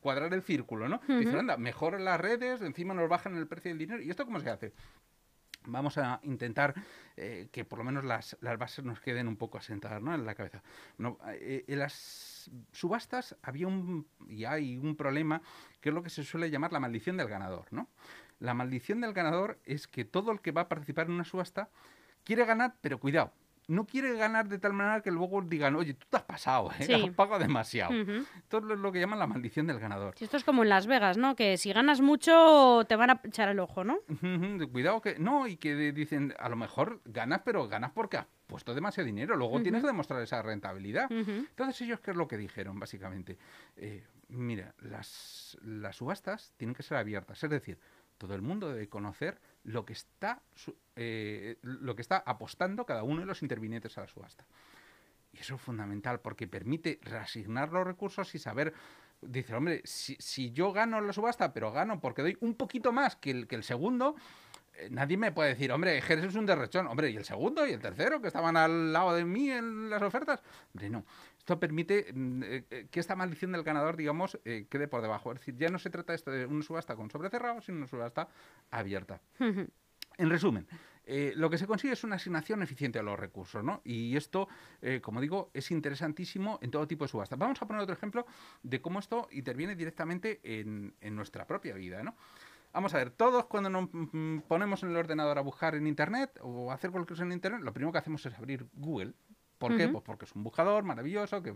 cuadrar 0.00 0.32
el 0.32 0.42
círculo, 0.42 0.88
¿no? 0.88 1.00
Dicen, 1.06 1.36
anda, 1.36 1.56
mejoran 1.56 2.04
las 2.04 2.20
redes, 2.20 2.62
encima 2.62 2.94
nos 2.94 3.08
bajan 3.08 3.36
el 3.36 3.46
precio 3.46 3.70
del 3.70 3.78
dinero. 3.78 4.02
¿Y 4.02 4.10
esto 4.10 4.24
cómo 4.24 4.40
se 4.40 4.50
hace? 4.50 4.72
Vamos 5.68 5.98
a 5.98 6.20
intentar 6.22 6.74
eh, 7.16 7.48
que 7.50 7.64
por 7.64 7.78
lo 7.78 7.84
menos 7.84 8.04
las, 8.04 8.36
bases 8.40 8.84
nos 8.84 9.00
queden 9.00 9.26
un 9.26 9.36
poco 9.36 9.58
asentadas 9.58 10.00
¿no? 10.00 10.14
en 10.14 10.24
la 10.24 10.34
cabeza. 10.34 10.62
No, 10.96 11.18
eh, 11.26 11.64
en 11.66 11.78
las 11.80 12.50
subastas 12.72 13.36
había 13.42 13.66
un, 13.66 14.06
y 14.28 14.44
hay 14.44 14.76
un 14.76 14.96
problema 14.96 15.42
que 15.80 15.88
es 15.88 15.94
lo 15.94 16.02
que 16.02 16.10
se 16.10 16.22
suele 16.22 16.50
llamar 16.50 16.72
la 16.72 16.78
maldición 16.78 17.16
del 17.16 17.28
ganador. 17.28 17.66
¿no? 17.72 17.88
La 18.38 18.54
maldición 18.54 19.00
del 19.00 19.12
ganador 19.12 19.58
es 19.64 19.86
que 19.88 20.04
todo 20.04 20.32
el 20.32 20.40
que 20.40 20.52
va 20.52 20.62
a 20.62 20.68
participar 20.68 21.06
en 21.06 21.12
una 21.12 21.24
subasta 21.24 21.70
quiere 22.24 22.44
ganar, 22.44 22.74
pero 22.80 22.98
cuidado, 22.98 23.32
no 23.68 23.86
quiere 23.86 24.14
ganar 24.16 24.48
de 24.48 24.58
tal 24.58 24.72
manera 24.72 25.00
que 25.00 25.10
luego 25.10 25.42
digan, 25.42 25.74
oye, 25.74 25.94
tú 25.94 26.06
te 26.08 26.16
has 26.16 26.22
pasado, 26.22 26.70
¿eh? 26.78 26.86
has 27.10 27.14
pagado 27.14 27.40
demasiado. 27.40 27.92
Esto 27.92 28.58
es 28.58 28.64
lo 28.78 28.92
que 28.92 29.00
llaman 29.00 29.18
la 29.18 29.26
maldición 29.26 29.66
del 29.66 29.80
ganador. 29.80 30.14
esto 30.20 30.36
es 30.36 30.44
como 30.44 30.62
en 30.62 30.68
Las 30.68 30.86
Vegas, 30.86 31.16
¿no? 31.16 31.34
Que 31.34 31.56
si 31.56 31.72
ganas 31.72 32.00
mucho 32.00 32.84
te 32.88 32.96
van 32.96 33.10
a 33.10 33.20
echar 33.24 33.48
el 33.48 33.58
ojo, 33.58 33.84
¿no? 33.84 33.98
Cuidado 34.70 35.00
que 35.00 35.18
no, 35.18 35.46
y 35.46 35.56
que 35.56 35.74
dicen, 35.92 36.34
a 36.38 36.48
lo 36.48 36.56
mejor 36.56 37.00
ganas, 37.04 37.42
pero 37.44 37.66
ganas 37.68 37.92
porque 37.92 38.18
has 38.18 38.26
puesto 38.46 38.74
demasiado 38.74 39.06
dinero, 39.06 39.36
luego 39.36 39.60
tienes 39.60 39.80
que 39.82 39.88
demostrar 39.88 40.22
esa 40.22 40.42
rentabilidad. 40.42 41.10
Entonces 41.10 41.80
ellos, 41.82 42.00
¿qué 42.00 42.12
es 42.12 42.16
lo 42.16 42.28
que 42.28 42.36
dijeron, 42.36 42.78
básicamente? 42.78 43.38
Eh, 43.76 44.06
mira, 44.28 44.74
las, 44.80 45.58
las 45.62 45.96
subastas 45.96 46.52
tienen 46.56 46.74
que 46.74 46.82
ser 46.82 46.98
abiertas, 46.98 47.42
es 47.42 47.50
decir, 47.50 47.78
todo 48.18 48.34
el 48.34 48.42
mundo 48.42 48.72
debe 48.72 48.88
conocer 48.88 49.40
lo 49.64 49.84
que 49.84 49.92
está, 49.92 50.42
eh, 50.94 51.58
lo 51.62 51.94
que 51.96 52.02
está 52.02 52.22
apostando 52.24 52.86
cada 52.86 53.02
uno 53.02 53.20
de 53.20 53.26
los 53.26 53.42
intervinientes 53.42 53.96
a 53.98 54.02
la 54.02 54.08
subasta. 54.08 54.46
Y 55.32 55.38
eso 55.38 55.56
es 55.56 55.60
fundamental 55.60 56.20
porque 56.20 56.46
permite 56.46 56.98
reasignar 57.02 57.72
los 57.72 57.86
recursos 57.86 58.34
y 58.34 58.38
saber, 58.38 58.72
dice, 59.20 59.54
hombre, 59.54 59.82
si, 59.84 60.52
yo 60.52 60.72
gano 60.72 61.00
la 61.00 61.12
subasta, 61.12 61.52
pero 61.52 61.72
gano 61.72 62.00
porque 62.00 62.22
doy 62.22 62.36
un 62.40 62.54
poquito 62.54 62.92
más 62.92 63.16
que 63.16 63.30
el, 63.30 63.46
que 63.46 63.56
el 63.56 63.64
segundo, 63.64 64.16
nadie 64.90 65.16
me 65.16 65.32
puede 65.32 65.50
decir, 65.50 65.72
hombre, 65.72 65.98
es 65.98 66.34
un 66.34 66.46
derrechón. 66.46 66.86
Hombre, 66.86 67.10
¿y 67.10 67.16
el 67.16 67.24
segundo 67.24 67.66
y 67.66 67.72
el 67.72 67.80
tercero 67.80 68.20
que 68.20 68.28
estaban 68.28 68.56
al 68.56 68.92
lado 68.92 69.14
de 69.14 69.24
mí 69.24 69.50
en 69.50 69.90
las 69.90 70.02
ofertas? 70.02 70.42
Hombre, 70.72 70.90
no. 70.90 71.04
Esto 71.38 71.60
permite 71.60 72.12
mm, 72.12 72.42
eh, 72.44 72.88
que 72.90 72.98
esta 72.98 73.14
maldición 73.14 73.52
del 73.52 73.62
ganador, 73.62 73.96
digamos, 73.96 74.38
eh, 74.44 74.66
quede 74.68 74.88
por 74.88 75.00
debajo. 75.00 75.32
Es 75.32 75.38
decir, 75.38 75.56
ya 75.56 75.68
no 75.68 75.78
se 75.78 75.90
trata 75.90 76.12
esto 76.12 76.30
de 76.30 76.44
una 76.44 76.62
subasta 76.62 76.96
con 76.96 77.10
sobrecerrado, 77.10 77.60
sino 77.60 77.78
una 77.78 77.86
subasta 77.86 78.28
abierta. 78.70 79.20
En 80.18 80.30
resumen, 80.30 80.66
eh, 81.04 81.34
lo 81.36 81.48
que 81.48 81.58
se 81.58 81.66
consigue 81.66 81.92
es 81.92 82.02
una 82.02 82.16
asignación 82.16 82.62
eficiente 82.62 82.98
a 82.98 83.02
los 83.02 83.16
recursos, 83.16 83.62
¿no? 83.62 83.80
Y 83.84 84.16
esto, 84.16 84.48
como 85.02 85.20
digo, 85.20 85.50
es 85.54 85.70
interesantísimo 85.70 86.58
en 86.62 86.70
todo 86.70 86.88
tipo 86.88 87.04
de 87.04 87.08
subastas. 87.08 87.38
Vamos 87.38 87.62
a 87.62 87.66
poner 87.66 87.82
otro 87.82 87.94
ejemplo 87.94 88.26
de 88.62 88.80
cómo 88.80 88.98
esto 88.98 89.28
interviene 89.30 89.76
directamente 89.76 90.40
en, 90.42 90.94
en 91.00 91.14
nuestra 91.14 91.46
propia 91.46 91.74
vida, 91.74 92.02
¿no? 92.02 92.16
Vamos 92.76 92.92
a 92.92 92.98
ver, 92.98 93.10
todos 93.10 93.46
cuando 93.46 93.70
nos 93.70 93.88
mm, 93.90 94.40
ponemos 94.40 94.82
en 94.82 94.90
el 94.90 94.96
ordenador 94.96 95.38
a 95.38 95.40
buscar 95.40 95.74
en 95.76 95.86
Internet 95.86 96.38
o 96.42 96.70
hacer 96.70 96.90
cualquier 96.90 97.16
cosa 97.16 97.22
en 97.22 97.32
Internet, 97.32 97.62
lo 97.62 97.72
primero 97.72 97.90
que 97.90 97.96
hacemos 97.96 98.26
es 98.26 98.34
abrir 98.34 98.68
Google 98.74 99.14
¿Por 99.56 99.78
qué? 99.78 99.88
Pues 99.88 100.04
porque 100.04 100.26
es 100.26 100.32
un 100.34 100.42
buscador 100.44 100.84
maravilloso 100.84 101.42
que 101.42 101.54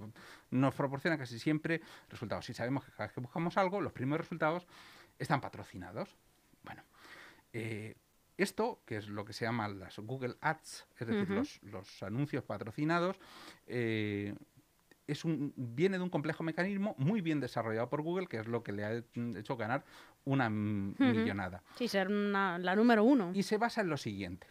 nos 0.51 0.75
proporciona 0.75 1.19
casi 1.19 1.39
siempre 1.39 1.83
resultados. 2.09 2.47
Si 2.47 2.55
sabemos 2.55 2.87
que 2.87 2.93
cada 2.93 3.05
vez 3.05 3.13
que 3.13 3.21
buscamos 3.21 3.59
algo, 3.59 3.83
los 3.83 3.93
primeros 3.93 4.25
resultados 4.25 4.67
están 5.19 5.43
patrocinados. 5.43 6.17
Bueno, 6.63 6.83
eh, 7.53 7.97
Esto, 8.39 8.81
que 8.87 8.97
es 8.97 9.09
lo 9.09 9.27
que 9.27 9.35
se 9.35 9.45
llama 9.45 9.69
las 9.69 9.99
Google 9.99 10.37
Ads, 10.41 10.87
es 11.01 11.07
decir, 11.07 11.61
los, 11.65 12.03
anuncios 12.03 12.43
patrocinados, 12.45 13.21
eh, 13.67 14.35
es 15.11 15.25
un, 15.25 15.53
viene 15.57 15.99
de 15.99 16.05
un 16.05 16.11
complejo 16.11 16.43
mecanismo 16.43 16.95
muy 16.97 17.21
bien 17.21 17.41
desarrollado 17.41 17.89
por 17.89 18.03
Google, 18.03 18.29
que 18.29 18.39
es 18.39 18.47
lo 18.47 18.63
que 18.63 18.73
le 18.73 18.85
ha 18.85 19.03
hecho 19.37 19.57
ganar 19.57 19.85
una 20.25 20.49
millonada. 20.51 21.63
Sí, 21.77 21.89
ser 21.89 22.11
la 22.11 22.77
número 22.77 23.05
uno. 23.05 23.33
Y 23.35 23.43
se 23.43 23.59
basa 23.59 23.81
en 23.81 23.89
lo 23.89 23.97
siguiente. 23.97 24.47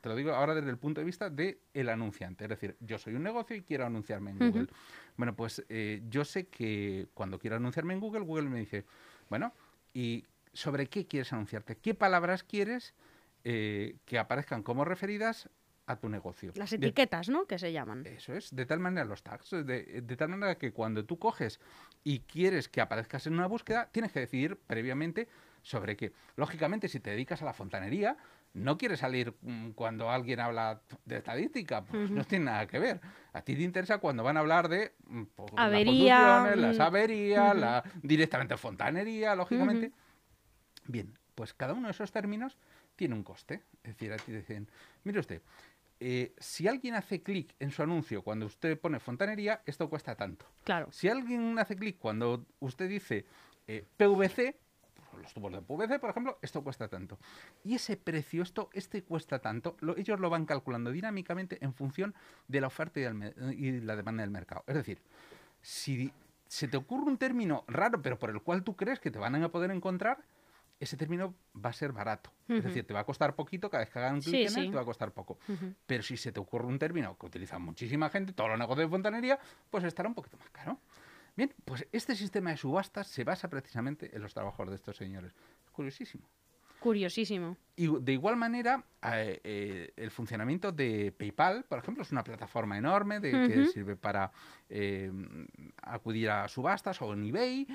Te 0.00 0.08
lo 0.08 0.14
digo 0.14 0.32
ahora 0.32 0.54
desde 0.54 0.70
el 0.70 0.78
punto 0.78 1.00
de 1.00 1.06
vista 1.06 1.30
del 1.30 1.58
el 1.72 1.88
anunciante. 1.88 2.44
Es 2.44 2.50
decir, 2.50 2.76
yo 2.80 2.98
soy 2.98 3.14
un 3.14 3.22
negocio 3.22 3.56
y 3.56 3.62
quiero 3.62 3.86
anunciarme 3.86 4.30
en 4.30 4.38
Google. 4.38 4.68
Bueno, 5.16 5.34
pues 5.34 5.64
eh, 5.68 6.02
yo 6.08 6.24
sé 6.24 6.48
que 6.48 7.08
cuando 7.14 7.38
quiero 7.38 7.56
anunciarme 7.56 7.94
en 7.94 8.00
Google, 8.00 8.20
Google 8.20 8.50
me 8.50 8.58
dice, 8.58 8.84
bueno, 9.30 9.52
¿y 9.94 10.24
sobre 10.52 10.88
qué 10.88 11.06
quieres 11.06 11.32
anunciarte, 11.32 11.76
qué 11.76 11.94
palabras 11.94 12.42
quieres 12.42 12.94
eh, 13.44 13.96
que 14.04 14.18
aparezcan 14.18 14.62
como 14.62 14.84
referidas 14.84 15.48
a 15.88 15.96
tu 15.96 16.08
negocio. 16.08 16.52
Las 16.54 16.72
etiquetas, 16.72 17.30
¿no? 17.30 17.46
Que 17.46 17.58
se 17.58 17.72
llaman. 17.72 18.06
Eso 18.06 18.34
es, 18.34 18.54
de 18.54 18.66
tal 18.66 18.78
manera 18.78 19.06
los 19.06 19.22
tags, 19.22 19.50
de, 19.50 20.16
tal 20.18 20.28
manera 20.28 20.56
que 20.56 20.70
cuando 20.70 21.04
tú 21.04 21.18
coges 21.18 21.60
y 22.04 22.20
quieres 22.20 22.68
que 22.68 22.82
aparezcas 22.82 23.26
en 23.26 23.32
una 23.32 23.46
búsqueda, 23.46 23.88
tienes 23.90 24.12
que 24.12 24.20
decidir 24.20 24.58
previamente 24.66 25.28
sobre 25.62 25.96
qué. 25.96 26.12
Lógicamente, 26.36 26.88
si 26.88 27.00
te 27.00 27.10
dedicas 27.10 27.40
a 27.40 27.46
la 27.46 27.54
fontanería, 27.54 28.18
no 28.52 28.76
quieres 28.76 29.00
salir 29.00 29.34
mm, 29.40 29.70
cuando 29.70 30.10
alguien 30.10 30.40
habla 30.40 30.82
de 31.06 31.16
estadística, 31.16 31.82
pues 31.82 32.10
no 32.10 32.22
tiene 32.24 32.46
nada 32.46 32.66
que 32.66 32.78
ver. 32.78 33.00
A 33.32 33.40
ti 33.40 33.56
te 33.56 33.62
interesa 33.62 33.96
cuando 33.96 34.22
van 34.22 34.36
a 34.36 34.40
hablar 34.40 34.68
de 34.68 34.92
mm, 35.06 35.22
pues, 35.34 35.52
avería, 35.56 36.54
las 36.54 36.78
averías, 36.80 37.56
la, 37.56 37.82
directamente 38.02 38.58
fontanería, 38.58 39.34
lógicamente. 39.34 39.90
Bien, 40.86 41.18
pues 41.34 41.54
cada 41.54 41.72
uno 41.72 41.88
de 41.88 41.92
esos 41.92 42.12
términos 42.12 42.58
tiene 42.94 43.14
un 43.14 43.22
coste. 43.22 43.62
Es 43.82 43.96
decir, 43.96 44.12
a 44.12 44.16
ti 44.16 44.32
dicen, 44.32 44.68
mire 45.04 45.20
usted, 45.20 45.40
eh, 46.00 46.34
si 46.38 46.68
alguien 46.68 46.94
hace 46.94 47.22
clic 47.22 47.54
en 47.58 47.70
su 47.70 47.82
anuncio 47.82 48.22
cuando 48.22 48.46
usted 48.46 48.78
pone 48.78 49.00
fontanería, 49.00 49.62
esto 49.66 49.88
cuesta 49.88 50.14
tanto. 50.14 50.46
Claro. 50.64 50.90
Si 50.92 51.08
alguien 51.08 51.58
hace 51.58 51.76
clic 51.76 51.98
cuando 51.98 52.46
usted 52.60 52.88
dice 52.88 53.24
eh, 53.66 53.84
PVC, 53.96 54.56
pues, 55.10 55.22
los 55.22 55.34
tubos 55.34 55.52
de 55.52 55.62
PVC, 55.62 55.98
por 55.98 56.10
ejemplo, 56.10 56.38
esto 56.40 56.62
cuesta 56.62 56.88
tanto. 56.88 57.18
Y 57.64 57.74
ese 57.74 57.96
precio, 57.96 58.42
esto, 58.42 58.70
este 58.72 59.02
cuesta 59.02 59.40
tanto, 59.40 59.76
ellos 59.96 60.20
lo 60.20 60.30
van 60.30 60.46
calculando 60.46 60.92
dinámicamente 60.92 61.58
en 61.60 61.74
función 61.74 62.14
de 62.46 62.60
la 62.60 62.68
oferta 62.68 63.00
y 63.00 63.80
la 63.80 63.96
demanda 63.96 64.22
del 64.22 64.30
mercado. 64.30 64.62
Es 64.66 64.74
decir, 64.74 65.02
si 65.60 66.12
se 66.46 66.68
te 66.68 66.76
ocurre 66.76 67.04
un 67.04 67.18
término 67.18 67.64
raro, 67.66 68.00
pero 68.00 68.18
por 68.18 68.30
el 68.30 68.40
cual 68.40 68.62
tú 68.62 68.76
crees 68.76 69.00
que 69.00 69.10
te 69.10 69.18
van 69.18 69.34
a 69.34 69.48
poder 69.48 69.70
encontrar, 69.70 70.24
ese 70.80 70.96
término 70.96 71.34
va 71.54 71.70
a 71.70 71.72
ser 71.72 71.92
barato. 71.92 72.32
Es 72.48 72.64
decir, 72.64 72.86
te 72.86 72.94
va 72.94 73.00
a 73.00 73.04
costar 73.04 73.34
poquito, 73.34 73.68
cada 73.68 73.84
vez 73.84 73.92
que 73.92 73.98
hagan 73.98 74.14
un 74.16 74.20
clic 74.20 74.48
en 74.50 74.58
él, 74.58 74.70
te 74.70 74.76
va 74.76 74.82
a 74.82 74.84
costar 74.84 75.12
poco. 75.12 75.38
Pero 75.86 76.02
si 76.02 76.16
se 76.16 76.32
te 76.32 76.40
ocurre 76.40 76.66
un 76.66 76.78
término 76.78 77.16
que 77.18 77.26
utiliza 77.26 77.58
muchísima 77.58 78.08
gente, 78.10 78.32
todos 78.32 78.50
los 78.50 78.58
negocios 78.58 78.86
de 78.86 78.90
fontanería, 78.90 79.38
pues 79.70 79.84
estará 79.84 80.08
un 80.08 80.14
poquito 80.14 80.36
más 80.38 80.50
caro. 80.50 80.78
Bien, 81.36 81.54
pues 81.64 81.86
este 81.92 82.16
sistema 82.16 82.50
de 82.50 82.56
subastas 82.56 83.06
se 83.06 83.22
basa 83.22 83.48
precisamente 83.48 84.14
en 84.14 84.22
los 84.22 84.34
trabajos 84.34 84.68
de 84.68 84.74
estos 84.74 84.96
señores. 84.96 85.32
Es 85.64 85.70
curiosísimo. 85.70 86.28
Curiosísimo. 86.80 87.56
Y 87.76 87.86
de 88.00 88.12
igual 88.12 88.36
manera, 88.36 88.84
eh, 89.02 89.40
eh, 89.44 89.92
el 89.96 90.10
funcionamiento 90.10 90.72
de 90.72 91.12
PayPal, 91.16 91.64
por 91.64 91.78
ejemplo, 91.78 92.02
es 92.02 92.10
una 92.10 92.24
plataforma 92.24 92.76
enorme 92.76 93.20
de, 93.20 93.30
que 93.30 93.66
sirve 93.66 93.96
para 93.96 94.32
eh, 94.68 95.12
acudir 95.82 96.30
a 96.30 96.48
subastas 96.48 97.00
o 97.02 97.12
en 97.12 97.24
eBay. 97.24 97.66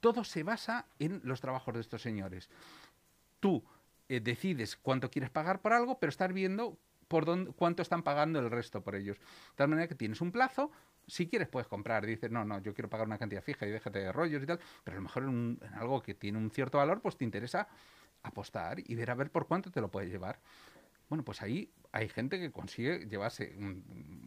todo 0.00 0.24
se 0.24 0.42
basa 0.42 0.86
en 0.98 1.20
los 1.24 1.40
trabajos 1.40 1.74
de 1.74 1.80
estos 1.80 2.00
señores. 2.00 2.48
Tú 3.40 3.62
decides 4.08 4.76
cuánto 4.76 5.10
quieres 5.10 5.30
pagar 5.30 5.60
por 5.60 5.72
algo, 5.72 5.98
pero 5.98 6.10
estás 6.10 6.32
viendo 6.32 6.78
por 7.08 7.26
dónde, 7.26 7.52
cuánto 7.52 7.82
están 7.82 8.02
pagando 8.02 8.38
el 8.38 8.50
resto 8.50 8.82
por 8.82 8.94
ellos. 8.94 9.18
De 9.18 9.56
tal 9.56 9.68
manera 9.68 9.88
que 9.88 9.94
tienes 9.94 10.20
un 10.20 10.32
plazo, 10.32 10.70
si 11.06 11.28
quieres 11.28 11.48
puedes 11.48 11.68
comprar, 11.68 12.06
dices, 12.06 12.30
no, 12.30 12.44
no, 12.44 12.60
yo 12.60 12.72
quiero 12.72 12.88
pagar 12.88 13.06
una 13.06 13.18
cantidad 13.18 13.42
fija 13.42 13.66
y 13.66 13.70
déjate 13.70 13.98
de 13.98 14.12
rollos 14.12 14.42
y 14.42 14.46
tal, 14.46 14.58
pero 14.84 14.96
a 14.96 15.00
lo 15.00 15.02
mejor 15.02 15.24
en 15.24 15.58
algo 15.74 16.02
que 16.02 16.14
tiene 16.14 16.38
un 16.38 16.50
cierto 16.50 16.78
valor, 16.78 17.00
pues 17.02 17.16
te 17.16 17.24
interesa 17.24 17.68
apostar 18.24 18.78
y 18.84 18.94
ver 18.96 19.10
a 19.10 19.14
ver 19.14 19.30
por 19.30 19.46
cuánto 19.46 19.70
te 19.70 19.80
lo 19.80 19.90
puedes 19.90 20.10
llevar. 20.10 20.40
Bueno, 21.08 21.22
pues 21.22 21.42
ahí 21.42 21.70
hay 21.92 22.08
gente 22.08 22.40
que 22.40 22.50
consigue 22.50 23.06
llevarse 23.06 23.54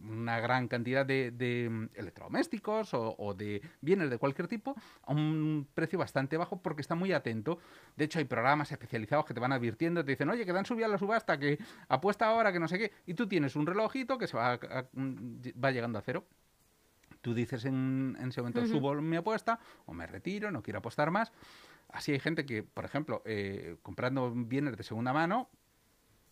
una 0.02 0.40
gran 0.40 0.68
cantidad 0.68 1.04
de, 1.04 1.68
mm, 1.70 1.98
electrodomésticos 1.98 2.90
o, 2.94 3.34
de 3.34 3.60
bienes 3.80 4.08
de 4.08 4.16
cualquier 4.16 4.48
tipo 4.48 4.74
a 5.02 5.12
un 5.12 5.68
precio 5.74 5.98
bastante 5.98 6.36
bajo 6.36 6.62
porque 6.62 6.80
está 6.80 6.94
muy 6.94 7.12
atento. 7.12 7.58
De 7.96 8.04
hecho, 8.04 8.20
hay 8.20 8.24
programas 8.24 8.72
especializados 8.72 9.26
que 9.26 9.34
te 9.34 9.40
van 9.40 9.52
advirtiendo, 9.52 10.04
te 10.04 10.12
dicen, 10.12 10.30
oye, 10.30 10.46
que 10.46 10.52
dan 10.52 10.64
subida 10.64 10.86
a 10.86 10.88
la 10.88 10.98
subasta, 10.98 11.38
que 11.38 11.58
apuesta 11.88 12.26
ahora, 12.26 12.52
que 12.52 12.60
no 12.60 12.68
sé 12.68 12.78
qué, 12.78 12.92
y 13.06 13.14
tú 13.14 13.28
tienes 13.28 13.56
un 13.56 13.66
relojito 13.66 14.16
que 14.16 14.26
se 14.26 14.36
va, 14.36 14.58
mm, 14.92 15.40
va 15.62 15.70
llegando 15.72 15.98
a 15.98 16.02
cero. 16.02 16.24
Tú 17.20 17.34
dices 17.34 17.64
en, 17.64 18.16
ese 18.20 18.40
momento, 18.40 18.64
subo 18.66 18.94
mi 18.94 19.16
apuesta 19.16 19.58
o 19.86 19.92
me 19.92 20.06
retiro, 20.06 20.50
no 20.50 20.62
quiero 20.62 20.78
apostar 20.78 21.10
más. 21.10 21.32
Así 21.88 22.12
hay 22.12 22.20
gente 22.20 22.44
que, 22.44 22.62
por 22.62 22.84
ejemplo, 22.84 23.22
eh, 23.24 23.76
comprando 23.82 24.32
bienes 24.34 24.76
de 24.76 24.82
segunda 24.82 25.12
mano, 25.12 25.48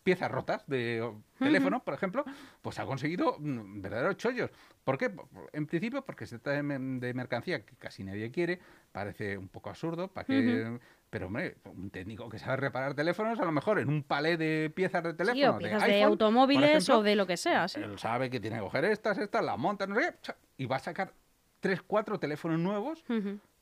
piezas 0.03 0.31
rotas 0.31 0.65
de 0.67 1.11
teléfono, 1.37 1.83
por 1.83 1.93
ejemplo, 1.93 2.23
pues 2.61 2.79
ha 2.79 2.85
conseguido 2.85 3.35
mm, 3.39 3.81
verdaderos 3.81 4.17
chollos. 4.17 4.51
¿Por 4.83 4.97
qué? 4.97 5.11
En 5.51 5.65
principio 5.65 6.05
porque 6.05 6.25
se 6.25 6.39
trata 6.39 6.61
de, 6.61 7.13
mercancía 7.13 7.65
que 7.65 7.75
casi 7.75 8.03
nadie 8.03 8.31
quiere, 8.31 8.59
parece 8.91 9.37
un 9.37 9.49
poco 9.49 9.69
absurdo, 9.69 10.07
para 10.07 10.25
que... 10.25 10.79
Pero, 11.09 11.27
hombre, 11.27 11.55
un 11.65 11.89
técnico 11.89 12.27
que 12.29 12.37
sabe 12.37 12.57
reparar 12.57 12.93
teléfonos, 12.93 13.39
a 13.39 13.45
lo 13.45 13.51
mejor 13.51 13.79
en 13.79 13.87
un 13.87 14.03
palé 14.03 14.35
de 14.35 14.69
piezas 14.73 15.03
de 15.03 15.13
teléfono, 15.13 15.55
o 15.55 15.57
piezas 15.57 15.87
de, 15.87 16.03
automóviles 16.03 16.89
o 16.89 17.01
de 17.01 17.15
lo 17.15 17.25
que 17.25 17.37
sea. 17.37 17.65
Él 17.75 17.97
sabe 17.97 18.29
que 18.29 18.41
tiene 18.41 18.57
que 18.57 18.63
coger 18.63 18.85
estas, 18.85 19.17
estas, 19.17 19.43
las 19.43 19.57
monta, 19.57 19.87
no 19.87 19.95
sé 19.95 20.15
y 20.57 20.65
va 20.65 20.77
a 20.77 20.79
sacar 20.79 21.13
tres, 21.59 21.81
cuatro 21.81 22.19
teléfonos 22.19 22.59
nuevos 22.59 23.03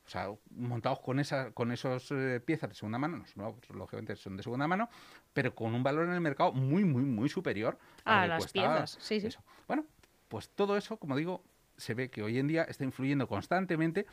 o 0.06 0.10
sea, 0.10 0.30
montados 0.52 1.00
con, 1.00 1.20
esa, 1.20 1.52
con 1.52 1.72
esos 1.72 2.12
eh, 2.12 2.40
piezas 2.44 2.70
de 2.70 2.76
segunda 2.76 3.00
mano, 3.00 3.24
no, 3.36 3.58
lógicamente 3.74 4.16
son 4.16 4.38
de 4.38 4.44
segunda 4.44 4.68
mano, 4.68 4.90
pero 5.34 5.56
con 5.56 5.74
un 5.74 5.82
valor 5.82 6.06
en 6.06 6.14
el 6.14 6.22
mercado 6.22 6.52
muy, 6.52 6.84
muy, 6.84 7.02
muy 7.02 7.28
superior 7.28 7.78
a, 8.04 8.28
las 8.28 8.52
piezas. 8.52 8.98
Sí, 9.00 9.20
sí. 9.20 9.30
Bueno, 9.68 9.86
pues 10.28 10.50
todo 10.50 10.78
eso, 10.78 10.98
como 10.98 11.16
digo, 11.16 11.44
se 11.78 11.96
ve 11.96 12.10
que 12.10 12.22
hoy 12.22 12.38
en 12.38 12.48
día 12.48 12.64
está 12.64 12.84
influyendo 12.84 13.28
constantemente 13.28 14.06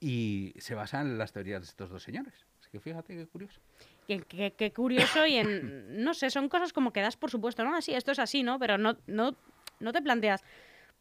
y 0.00 0.54
se 0.58 0.74
basa 0.74 1.02
en 1.02 1.18
las 1.18 1.32
teorías 1.32 1.60
de 1.60 1.66
estos 1.66 1.90
dos 1.90 2.02
señores. 2.02 2.34
Así 2.60 2.70
que 2.70 2.80
fíjate 2.80 3.14
qué 3.14 3.26
curioso. 3.26 3.60
Qué, 4.06 4.52
qué, 4.56 4.72
curioso 4.72 5.26
y 5.26 5.36
en, 5.36 6.02
no 6.02 6.12
sé, 6.14 6.30
son 6.30 6.48
cosas 6.48 6.72
como 6.72 6.92
que 6.92 7.00
das 7.00 7.16
por 7.16 7.30
supuesto, 7.30 7.62
¿no? 7.62 7.76
Así, 7.76 7.94
esto 7.94 8.10
es 8.10 8.18
así, 8.18 8.42
¿no? 8.42 8.58
Pero 8.58 8.78
no, 8.78 8.96
no, 9.06 9.36
no 9.80 9.92
te 9.92 10.02
planteas 10.02 10.42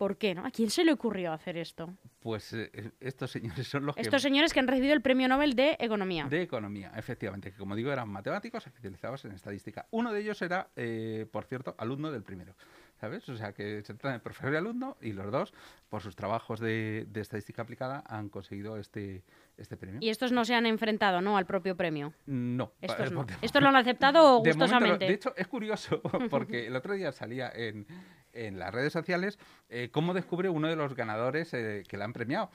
¿Por 0.01 0.17
qué? 0.17 0.34
¿no? 0.34 0.43
¿A 0.43 0.50
quién 0.50 0.72
se 0.72 0.84
le 0.84 0.93
ocurrió 0.93 1.31
hacer 1.31 1.58
esto? 1.58 1.96
Pues 2.22 2.53
eh, 2.53 2.72
eh, 2.74 2.89
estos 3.00 3.29
señores 3.29 3.67
son 3.67 3.86
los 3.86 3.96
que... 3.96 4.01
Estos 4.01 4.24
señores 4.24 4.51
que 4.51 4.60
han 4.60 4.67
recibido 4.67 4.96
el 4.96 5.01
Premio 5.03 5.27
Nobel 5.27 5.55
de 5.55 5.77
Economía. 5.79 6.25
De 6.25 6.41
Economía, 6.41 6.91
efectivamente, 6.98 7.51
que 7.51 7.58
como 7.60 7.75
digo 7.75 7.91
eran 7.91 8.10
matemáticos 8.10 8.65
especializados 8.65 9.25
en 9.25 9.34
estadística. 9.34 9.86
Uno 9.91 10.12
de 10.12 10.22
ellos 10.22 10.41
era, 10.41 10.70
eh, 10.75 11.27
por 11.31 11.46
cierto, 11.46 11.75
alumno 11.77 12.12
del 12.12 12.24
primero. 12.24 12.55
¿Sabes? 13.00 13.29
O 13.29 13.38
sea, 13.38 13.53
que 13.53 13.84
se 13.84 13.93
trata 13.93 14.13
de 14.13 14.20
profesor 14.20 14.53
y 14.53 14.58
alumno 14.58 14.98
y 15.01 15.12
los 15.12 15.31
dos, 15.31 15.53
por 15.89 16.01
sus 16.01 16.15
trabajos 16.15 16.60
de, 16.60 17.08
estadística 17.15 17.62
aplicada, 17.62 18.03
han 18.08 18.29
conseguido 18.29 18.77
este, 18.77 19.24
este 19.58 19.77
premio. 19.77 20.00
Y 20.01 20.10
estos 20.10 20.31
no 20.31 20.46
se 20.46 20.53
han 20.55 20.67
enfrentado, 20.67 21.22
¿no?, 21.22 21.38
al 21.38 21.46
propio 21.48 21.75
premio. 21.75 22.13
No. 22.25 22.74
Estos, 22.79 23.12
no. 23.12 23.25
estos 23.41 23.62
lo 23.62 23.70
han 23.70 23.75
aceptado 23.75 24.38
gustosamente. 24.46 25.05
de 25.05 25.13
hecho, 25.13 25.34
es 25.36 25.48
curioso, 25.48 26.01
porque 26.29 26.67
el 26.67 26.75
otro 26.75 26.93
día 26.93 27.12
salía 27.12 27.51
en, 27.55 27.88
en 28.33 28.59
las 28.59 28.73
redes 28.73 28.93
sociales 28.93 29.38
eh, 29.69 29.89
cómo 29.91 30.13
descubre 30.13 30.50
uno 30.50 30.67
de 30.67 30.75
los 30.75 30.95
ganadores 30.95 31.53
eh, 31.53 31.83
que 31.88 31.97
le 31.97 32.03
han 32.03 32.13
premiado. 32.13 32.50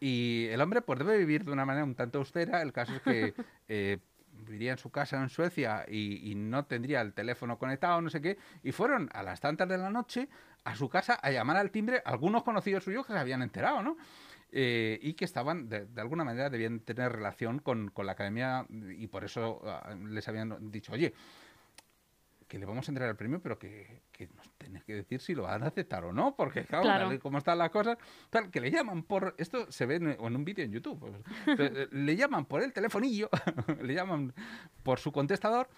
Y 0.00 0.46
el 0.50 0.60
hombre 0.60 0.82
pues 0.82 0.98
debe 0.98 1.18
vivir 1.18 1.44
de 1.44 1.52
una 1.52 1.64
manera 1.64 1.84
un 1.84 1.94
tanto 1.94 2.18
austera. 2.18 2.62
El 2.62 2.72
caso 2.72 2.94
es 2.94 3.02
que 3.02 3.34
eh, 3.68 3.98
viviría 4.32 4.72
en 4.72 4.78
su 4.78 4.90
casa 4.90 5.20
en 5.20 5.28
Suecia 5.28 5.84
y, 5.88 6.34
no 6.36 6.64
tendría 6.64 7.00
el 7.00 7.12
teléfono 7.12 7.58
conectado, 7.58 8.00
no 8.00 8.10
sé 8.10 8.20
qué. 8.20 8.38
Y 8.62 8.72
fueron 8.72 9.08
a 9.12 9.22
las 9.22 9.40
tantas 9.40 9.68
de 9.68 9.78
la 9.78 9.90
noche 9.90 10.28
a 10.64 10.74
su 10.74 10.88
casa 10.88 11.14
a 11.14 11.30
llamar 11.30 11.56
al 11.56 11.70
timbre 11.70 12.02
algunos 12.04 12.42
conocidos 12.42 12.84
suyos 12.84 13.06
que 13.06 13.12
se 13.12 13.18
habían 13.18 13.42
enterado, 13.42 13.82
¿no? 13.82 13.96
y 14.58 15.12
que 15.14 15.26
estaban, 15.26 15.68
de, 15.68 15.86
alguna 15.96 16.24
manera, 16.24 16.48
debían 16.48 16.80
tener 16.80 17.12
relación 17.12 17.58
con, 17.58 17.90
con 17.90 18.06
la 18.06 18.12
academia 18.12 18.64
y 18.70 19.06
por 19.08 19.24
eso 19.24 19.60
ah, 19.66 19.94
les 20.08 20.26
habían 20.28 20.70
dicho, 20.70 20.92
oye, 20.92 21.12
que 22.48 22.58
le 22.58 22.66
vamos 22.66 22.88
a 22.88 22.90
entregar 22.90 23.10
el 23.10 23.16
premio, 23.16 23.40
pero 23.40 23.58
que, 23.58 24.02
que 24.12 24.28
nos 24.28 24.50
tenés 24.52 24.84
que 24.84 24.94
decir 24.94 25.20
si 25.20 25.34
lo 25.34 25.42
van 25.42 25.62
a 25.62 25.66
aceptar 25.66 26.04
o 26.04 26.12
no, 26.12 26.34
porque 26.36 26.64
claro, 26.66 27.18
como 27.20 27.38
están 27.38 27.58
las 27.58 27.70
cosas, 27.70 27.98
tal, 28.30 28.50
que 28.50 28.60
le 28.60 28.70
llaman 28.70 29.02
por, 29.02 29.34
esto 29.38 29.70
se 29.70 29.86
ve 29.86 29.96
en, 29.96 30.16
un 30.20 30.44
vídeo 30.44 30.64
en 30.64 30.72
YouTube, 30.72 30.98
pues, 30.98 31.14
eh, 31.58 31.88
le 31.90 32.16
llaman 32.16 32.46
por 32.46 32.62
el 32.62 32.72
telefonillo, 32.72 33.28
le 33.82 33.94
llaman 33.94 34.32
por 34.82 34.98
su 34.98 35.12
contestador 35.12 35.68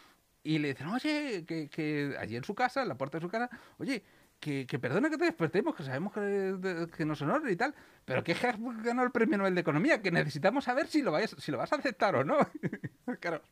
y 0.43 0.59
le 0.59 0.69
dicen, 0.69 0.89
oye, 0.89 1.45
que, 1.47 1.69
que 1.69 2.15
allí 2.19 2.37
en 2.37 2.45
su 2.45 2.55
casa, 2.55 2.83
en 2.83 2.89
la 2.89 2.97
puerta 2.97 3.19
de 3.19 3.23
su 3.23 3.29
casa, 3.29 3.51
oye, 3.79 4.03
que, 4.41 4.67
que 4.67 4.79
perdona 4.79 5.11
que 5.11 5.19
te 5.19 5.25
despertemos, 5.25 5.75
que 5.75 5.83
sabemos 5.83 6.13
que, 6.13 6.87
que 6.97 7.05
nos 7.05 7.21
honor 7.23 7.43
y 7.51 7.57
tal, 7.57 7.75
pero 8.05 8.23
que 8.23 8.33
has 8.33 8.57
ganado 8.83 9.07
el 9.07 9.11
premio 9.11 9.37
Nobel 9.39 9.55
de 9.55 9.61
Economía, 9.61 10.01
que 10.01 10.11
necesitamos 10.11 10.65
saber 10.65 10.87
si 10.87 11.03
lo, 11.03 11.13
vayas, 11.13 11.35
si 11.39 11.51
lo 11.51 11.59
vas 11.59 11.73
a 11.73 11.77
aceptar 11.77 12.15
o 12.15 12.25
no. 12.25 12.39
claro, 13.21 13.43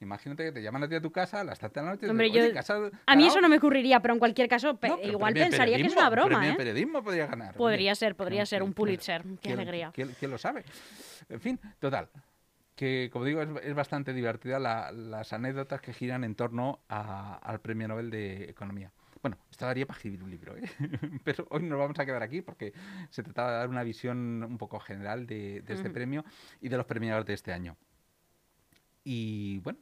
imagínate 0.00 0.44
que 0.44 0.52
te 0.52 0.62
llaman 0.62 0.84
a 0.84 0.88
ti 0.88 0.96
a 0.96 1.00
tu 1.00 1.12
casa 1.12 1.40
a 1.40 1.44
las 1.44 1.58
tarde 1.58 1.80
de 1.80 1.82
la 1.82 1.92
noche. 1.92 2.10
Hombre, 2.10 2.30
yo, 2.30 2.42
a 3.06 3.16
mí 3.16 3.26
eso 3.26 3.40
no 3.40 3.48
me 3.48 3.58
ocurriría, 3.58 4.00
pero 4.00 4.14
en 4.14 4.20
cualquier 4.20 4.48
caso, 4.48 4.78
igual 5.02 5.34
pensaría 5.34 5.76
que 5.76 5.86
es 5.86 5.92
una 5.92 6.10
broma. 6.10 6.48
¿eh? 6.48 6.54
periodismo 6.54 7.02
podría 7.02 7.26
ganar. 7.26 7.54
Podría 7.54 7.94
ser, 7.94 8.16
podría 8.16 8.44
ser 8.44 8.62
un 8.62 8.72
Pulitzer. 8.72 9.24
Qué 9.40 9.52
alegría. 9.52 9.92
¿quién, 9.94 10.30
lo 10.30 10.38
sabe? 10.38 10.64
En 11.28 11.40
fin, 11.40 11.60
total 11.78 12.08
que, 12.74 13.08
como 13.12 13.24
digo, 13.24 13.40
es, 13.40 13.74
bastante 13.74 14.12
divertida 14.12 14.58
las 14.58 15.32
anécdotas 15.32 15.80
que 15.80 15.92
giran 15.92 16.24
en 16.24 16.34
torno 16.34 16.80
al 16.88 17.60
Premio 17.60 17.86
Nobel 17.86 18.10
de 18.10 18.50
Economía. 18.50 18.90
Bueno, 19.24 19.38
esto 19.50 19.64
daría 19.64 19.86
para 19.86 19.96
escribir 19.96 20.22
un 20.22 20.30
libro, 20.30 20.54
¿eh? 20.54 20.64
pero 21.24 21.46
hoy 21.48 21.62
nos 21.62 21.78
vamos 21.78 21.98
a 21.98 22.04
quedar 22.04 22.22
aquí 22.22 22.42
porque 22.42 22.74
se 23.08 23.22
trataba 23.22 23.52
de 23.52 23.56
dar 23.56 23.70
una 23.70 23.82
visión 23.82 24.44
un 24.44 24.58
poco 24.58 24.78
general 24.78 25.26
de, 25.26 25.64
este 25.66 25.88
premio 25.88 26.26
y 26.60 26.68
de 26.68 26.76
los 26.76 26.84
premiados 26.84 27.24
de 27.24 27.32
este 27.32 27.50
año. 27.50 27.74
Y 29.02 29.60
bueno, 29.60 29.78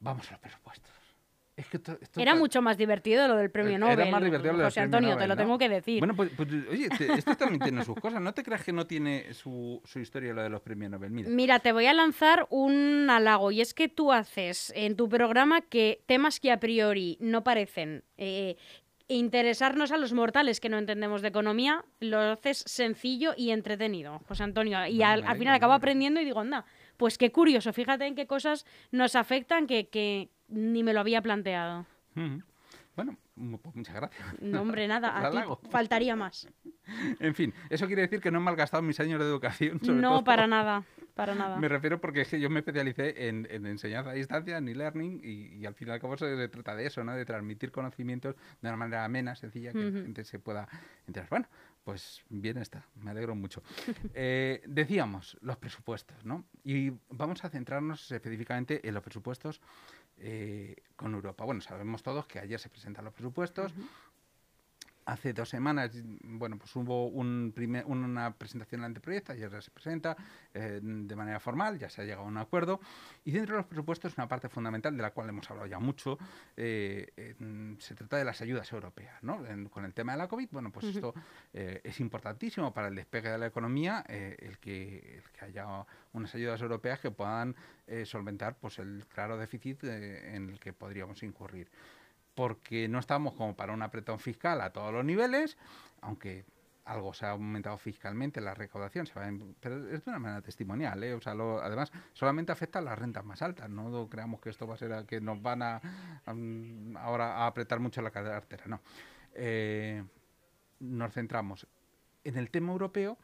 vamos 0.00 0.26
a 0.28 0.30
los 0.30 0.40
presupuestos. 0.40 0.97
Era 2.16 2.34
mucho 2.34 2.62
más 2.62 2.76
divertido 2.76 3.28
lo 3.28 3.36
del 3.36 3.50
premio 3.50 3.78
Nobel. 3.78 4.00
Era 4.00 4.10
más 4.10 4.22
divertido 4.22 4.52
lo 4.52 4.58
del 4.58 4.66
José 4.66 4.80
Antonio, 4.80 5.16
te 5.16 5.26
lo 5.26 5.36
tengo 5.36 5.58
que 5.58 5.68
decir. 5.68 5.98
Bueno, 5.98 6.14
pues, 6.14 6.30
pues 6.36 6.48
oye, 6.70 6.88
esto 7.16 7.36
también 7.36 7.60
tiene 7.60 7.84
sus 7.84 7.96
cosas. 7.96 8.20
No 8.20 8.32
te 8.32 8.42
creas 8.42 8.64
que 8.64 8.72
no 8.72 8.86
tiene 8.86 9.32
su, 9.34 9.80
su, 9.84 10.00
historia 10.00 10.32
lo 10.32 10.42
de 10.42 10.48
los 10.48 10.60
premios 10.60 10.90
Nobel. 10.90 11.10
Mira. 11.10 11.28
Mira, 11.28 11.58
te 11.60 11.72
voy 11.72 11.86
a 11.86 11.92
lanzar 11.92 12.46
un 12.50 13.08
halago. 13.10 13.50
Y 13.50 13.60
es 13.60 13.74
que 13.74 13.88
tú 13.88 14.12
haces 14.12 14.72
en 14.76 14.96
tu 14.96 15.08
programa 15.08 15.60
que 15.62 16.02
temas 16.06 16.40
que 16.40 16.52
a 16.52 16.60
priori 16.60 17.16
no 17.20 17.42
parecen 17.44 18.04
eh, 18.16 18.56
interesarnos 19.08 19.90
a 19.90 19.96
los 19.96 20.12
mortales 20.12 20.60
que 20.60 20.68
no 20.68 20.78
entendemos 20.78 21.22
de 21.22 21.28
economía, 21.28 21.84
lo 21.98 22.18
haces 22.18 22.62
sencillo 22.66 23.32
y 23.36 23.50
entretenido, 23.50 24.20
José 24.28 24.42
Antonio. 24.44 24.86
Y 24.86 25.02
al, 25.02 25.24
final 25.36 25.54
acabo 25.54 25.72
aprendiendo 25.72 26.20
y 26.20 26.24
digo, 26.24 26.40
anda, 26.40 26.66
pues 26.98 27.16
qué 27.16 27.32
curioso, 27.32 27.72
fíjate 27.72 28.06
en 28.06 28.14
qué 28.14 28.26
cosas 28.26 28.66
nos 28.90 29.16
afectan 29.16 29.66
que, 29.66 29.88
que 29.88 30.28
ni 30.48 30.82
me 30.82 30.92
lo 30.92 31.00
había 31.00 31.22
planteado. 31.22 31.86
Bueno, 32.98 33.16
pues 33.62 33.76
muchas 33.76 33.94
gracias. 33.94 34.40
No, 34.40 34.62
hombre, 34.62 34.88
nada, 34.88 35.16
a 35.26 35.30
ti 35.30 35.38
faltaría 35.70 36.16
más. 36.16 36.48
En 37.20 37.32
fin, 37.32 37.54
eso 37.70 37.86
quiere 37.86 38.02
decir 38.02 38.20
que 38.20 38.32
no 38.32 38.38
he 38.38 38.42
malgastado 38.42 38.82
mis 38.82 38.98
años 38.98 39.20
de 39.20 39.26
educación. 39.26 39.80
no, 39.82 40.24
para 40.24 40.48
nada, 40.48 40.82
para 41.14 41.36
nada. 41.36 41.58
Me 41.58 41.68
refiero 41.68 42.00
porque 42.00 42.22
es 42.22 42.28
que 42.28 42.40
yo 42.40 42.50
me 42.50 42.58
especialicé 42.58 43.28
en, 43.28 43.46
enseñanza 43.66 44.10
a 44.10 44.14
distancia, 44.14 44.58
en 44.58 44.68
e-learning, 44.68 45.20
y, 45.22 45.64
al 45.64 45.74
fin 45.74 45.86
y 45.86 45.90
al 45.92 46.00
cabo 46.00 46.16
se 46.16 46.48
trata 46.48 46.74
de 46.74 46.86
eso, 46.86 47.04
¿no? 47.04 47.14
De 47.14 47.24
transmitir 47.24 47.70
conocimientos 47.70 48.34
de 48.60 48.68
una 48.68 48.76
manera 48.76 49.04
amena, 49.04 49.36
sencilla, 49.36 49.72
que 49.72 49.78
la 49.78 50.02
gente 50.02 50.24
se 50.24 50.40
pueda 50.40 50.68
enterar. 51.06 51.28
Bueno, 51.30 51.46
pues 51.84 52.22
bien 52.28 52.58
está, 52.58 52.84
me 52.96 53.12
alegro 53.12 53.34
mucho. 53.34 53.62
Eh, 54.14 54.62
decíamos, 54.66 55.38
los 55.40 55.56
presupuestos, 55.58 56.24
¿no? 56.24 56.44
Y 56.64 56.90
vamos 57.10 57.44
a 57.44 57.50
centrarnos 57.50 58.10
específicamente 58.10 58.86
en 58.86 58.94
los 58.94 59.02
presupuestos 59.02 59.60
eh, 60.20 60.76
con 60.96 61.14
Europa. 61.14 61.44
Bueno, 61.44 61.60
sabemos 61.60 62.02
todos 62.02 62.26
que 62.26 62.38
ayer 62.38 62.58
se 62.58 62.68
presentan 62.68 63.04
los 63.04 63.14
presupuestos, 63.14 63.72
hace 65.08 65.32
dos 65.32 65.48
semanas, 65.48 65.90
bueno, 66.22 66.58
pues 66.58 66.74
hubo 66.76 67.06
un 67.06 67.52
primer, 67.54 67.86
una 67.86 68.34
presentación 68.34 68.82
del 68.82 68.88
anteproyecto, 68.88 69.32
ayer 69.32 69.50
se 69.62 69.70
presenta 69.70 70.14
eh, 70.52 70.80
de 70.82 71.16
manera 71.16 71.40
formal, 71.40 71.78
ya 71.78 71.88
se 71.88 72.02
ha 72.02 72.04
llegado 72.04 72.24
a 72.24 72.26
un 72.26 72.36
acuerdo, 72.36 72.78
y 73.24 73.30
dentro 73.30 73.54
de 73.54 73.62
los 73.62 73.66
presupuestos 73.66 74.18
una 74.18 74.28
parte 74.28 74.50
fundamental 74.50 74.94
de 74.94 75.02
la 75.02 75.10
cual 75.12 75.30
hemos 75.30 75.50
hablado 75.50 75.66
ya 75.66 75.78
mucho, 75.78 76.18
eh, 76.58 77.34
se 77.78 77.94
trata 77.94 78.18
de 78.18 78.24
las 78.24 78.42
ayudas 78.42 78.70
europeas, 78.70 79.22
¿no? 79.22 79.38
con 79.70 79.86
el 79.86 79.94
tema 79.94 80.12
de 80.12 80.18
la 80.18 80.28
COVID, 80.28 80.48
bueno, 80.50 80.70
pues 80.70 80.86
esto 80.86 81.14
eh, 81.54 81.80
es 81.84 82.00
importantísimo 82.00 82.74
para 82.74 82.88
el 82.88 82.94
despegue 82.94 83.30
de 83.30 83.38
la 83.38 83.46
economía, 83.46 84.04
el 84.06 84.58
que, 84.58 85.22
el, 85.24 85.30
que, 85.32 85.44
haya 85.46 85.86
unas 86.12 86.34
ayudas 86.34 86.60
europeas 86.60 87.00
que 87.00 87.10
puedan 87.10 87.56
solventar 88.04 88.58
pues 88.58 88.78
el 88.78 89.06
claro 89.06 89.38
déficit 89.38 89.84
en 89.84 90.50
el 90.50 90.60
que 90.60 90.74
podríamos 90.74 91.22
incurrir 91.22 91.70
porque 92.38 92.86
no 92.86 93.00
estamos 93.00 93.34
como 93.34 93.56
para 93.56 93.72
un 93.72 93.82
apretón 93.82 94.20
fiscal 94.20 94.60
a 94.60 94.70
todos 94.70 94.92
los 94.92 95.04
niveles, 95.04 95.58
aunque 96.02 96.44
algo 96.84 97.12
se 97.12 97.26
ha 97.26 97.30
aumentado 97.30 97.76
fiscalmente, 97.78 98.40
la 98.40 98.54
recaudación 98.54 99.06
se 99.06 99.14
va 99.18 99.28
pero 99.58 99.88
es 99.88 100.04
de 100.04 100.10
una 100.12 100.20
manera 100.20 100.40
testimonial, 100.40 101.02
¿eh? 101.02 101.14
o 101.14 101.20
sea, 101.20 101.32
además 101.32 101.90
solamente 102.12 102.52
afecta 102.52 102.78
a 102.78 102.82
las 102.82 102.96
rentas 102.96 103.24
más 103.24 103.42
altas, 103.42 103.68
no 103.68 104.08
creamos 104.08 104.40
que 104.40 104.50
esto 104.50 104.68
va 104.68 104.74
a 104.74 104.76
ser 104.76 104.92
a, 104.92 105.04
que 105.04 105.20
nos 105.20 105.42
van 105.42 105.62
a, 105.62 105.80
ahora 107.00 107.38
a 107.38 107.48
apretar 107.48 107.80
mucho 107.80 108.02
la 108.02 108.12
cartera, 108.12 108.66
no. 108.68 108.82
Eh, 109.34 110.04
nos 110.78 111.12
centramos 111.12 111.66
en 112.22 112.36
el 112.36 112.52
tema 112.52 112.70
europeo, 112.70 113.18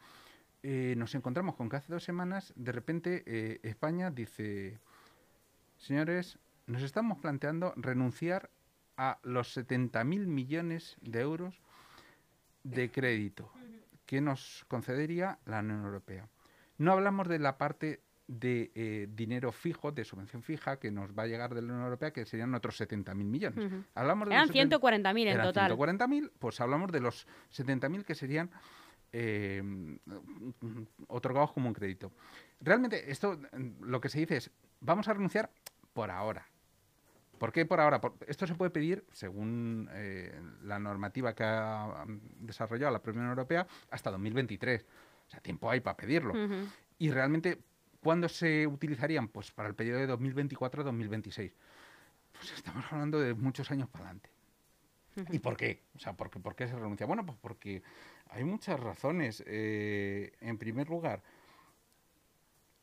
eh, 0.61 0.93
nos 0.97 1.15
encontramos 1.15 1.55
con 1.55 1.69
que 1.69 1.77
hace 1.77 1.93
dos 1.93 2.03
semanas, 2.03 2.51
de 2.57 2.73
repente, 2.73 3.23
eh, 3.25 3.61
España 3.63 4.11
dice, 4.11 4.77
señores, 5.77 6.37
nos 6.67 6.81
estamos 6.81 7.19
planteando 7.19 7.73
renunciar 7.77 8.49
a 8.97 9.19
los 9.23 9.57
70.000 9.57 10.25
millones 10.25 10.97
de 11.01 11.21
euros 11.21 11.61
de 12.63 12.91
crédito 12.91 13.51
que 14.05 14.21
nos 14.21 14.65
concedería 14.67 15.39
la 15.45 15.59
Unión 15.59 15.85
Europea. 15.85 16.27
No 16.77 16.91
hablamos 16.91 17.27
de 17.27 17.39
la 17.39 17.57
parte 17.57 18.01
de 18.27 18.71
eh, 18.73 19.07
dinero 19.09 19.51
fijo, 19.51 19.91
de 19.91 20.03
subvención 20.03 20.41
fija, 20.41 20.77
que 20.79 20.91
nos 20.91 21.11
va 21.11 21.23
a 21.23 21.27
llegar 21.27 21.53
de 21.53 21.61
la 21.61 21.67
Unión 21.67 21.83
Europea, 21.83 22.11
que 22.11 22.25
serían 22.25 22.53
otros 22.55 22.79
70.000 22.79 23.15
millones. 23.15 23.71
hablamos 23.93 24.27
de 24.27 24.35
Eran 24.35 24.49
140.000 24.49 25.27
en 25.27 25.41
total. 25.41 25.71
140.000, 25.71 26.31
pues 26.39 26.59
hablamos 26.59 26.91
de 26.91 26.99
los 27.01 27.27
70.000 27.55 28.03
que 28.03 28.15
serían 28.15 28.49
eh, 29.11 29.63
otorgados 31.07 31.53
como 31.53 31.67
un 31.67 31.73
crédito. 31.73 32.11
Realmente, 32.59 33.11
esto 33.11 33.39
lo 33.81 34.01
que 34.01 34.09
se 34.09 34.19
dice 34.19 34.37
es, 34.37 34.51
vamos 34.81 35.07
a 35.07 35.13
renunciar 35.13 35.51
por 35.93 36.09
ahora. 36.09 36.47
¿Por 37.45 37.53
qué 37.53 37.63
por 37.63 37.79
ahora? 37.79 38.01
esto 38.27 38.47
se 38.47 38.55
puede 38.55 38.71
pedir, 38.71 39.05
según 39.11 39.87
eh, 39.91 40.33
la 40.63 40.79
normativa 40.79 41.35
que 41.35 41.43
ha 41.43 42.03
desarrollado 42.39 42.91
la 42.91 43.01
Unión 43.05 43.29
Europea, 43.29 43.67
hasta 43.91 44.09
2023. 44.09 44.83
O 45.27 45.29
sea, 45.29 45.41
tiempo 45.41 45.69
hay 45.69 45.79
para 45.79 45.95
pedirlo. 45.95 46.33
Y 46.97 47.11
realmente, 47.11 47.59
¿cuándo 48.01 48.27
se 48.29 48.65
utilizarían? 48.65 49.27
Pues 49.27 49.51
para 49.51 49.69
el 49.69 49.75
periodo 49.75 49.99
de 49.99 50.09
2024-2026. 50.09 51.53
Pues 52.31 52.51
estamos 52.51 52.83
hablando 52.91 53.19
de 53.19 53.35
muchos 53.35 53.69
años 53.69 53.89
para 53.89 54.05
adelante. 54.05 54.31
¿Y 55.29 55.37
por 55.37 55.55
qué? 55.55 55.83
O 55.95 55.99
sea, 55.99 56.13
¿por 56.13 56.31
qué, 56.31 56.39
¿por 56.39 56.55
qué 56.55 56.67
se 56.67 56.73
renuncia? 56.73 57.05
Bueno, 57.05 57.27
pues 57.27 57.37
porque 57.39 57.83
hay 58.31 58.43
muchas 58.43 58.79
razones. 58.79 59.43
Eh, 59.45 60.31
en 60.41 60.57
primer 60.57 60.89
lugar, 60.89 61.21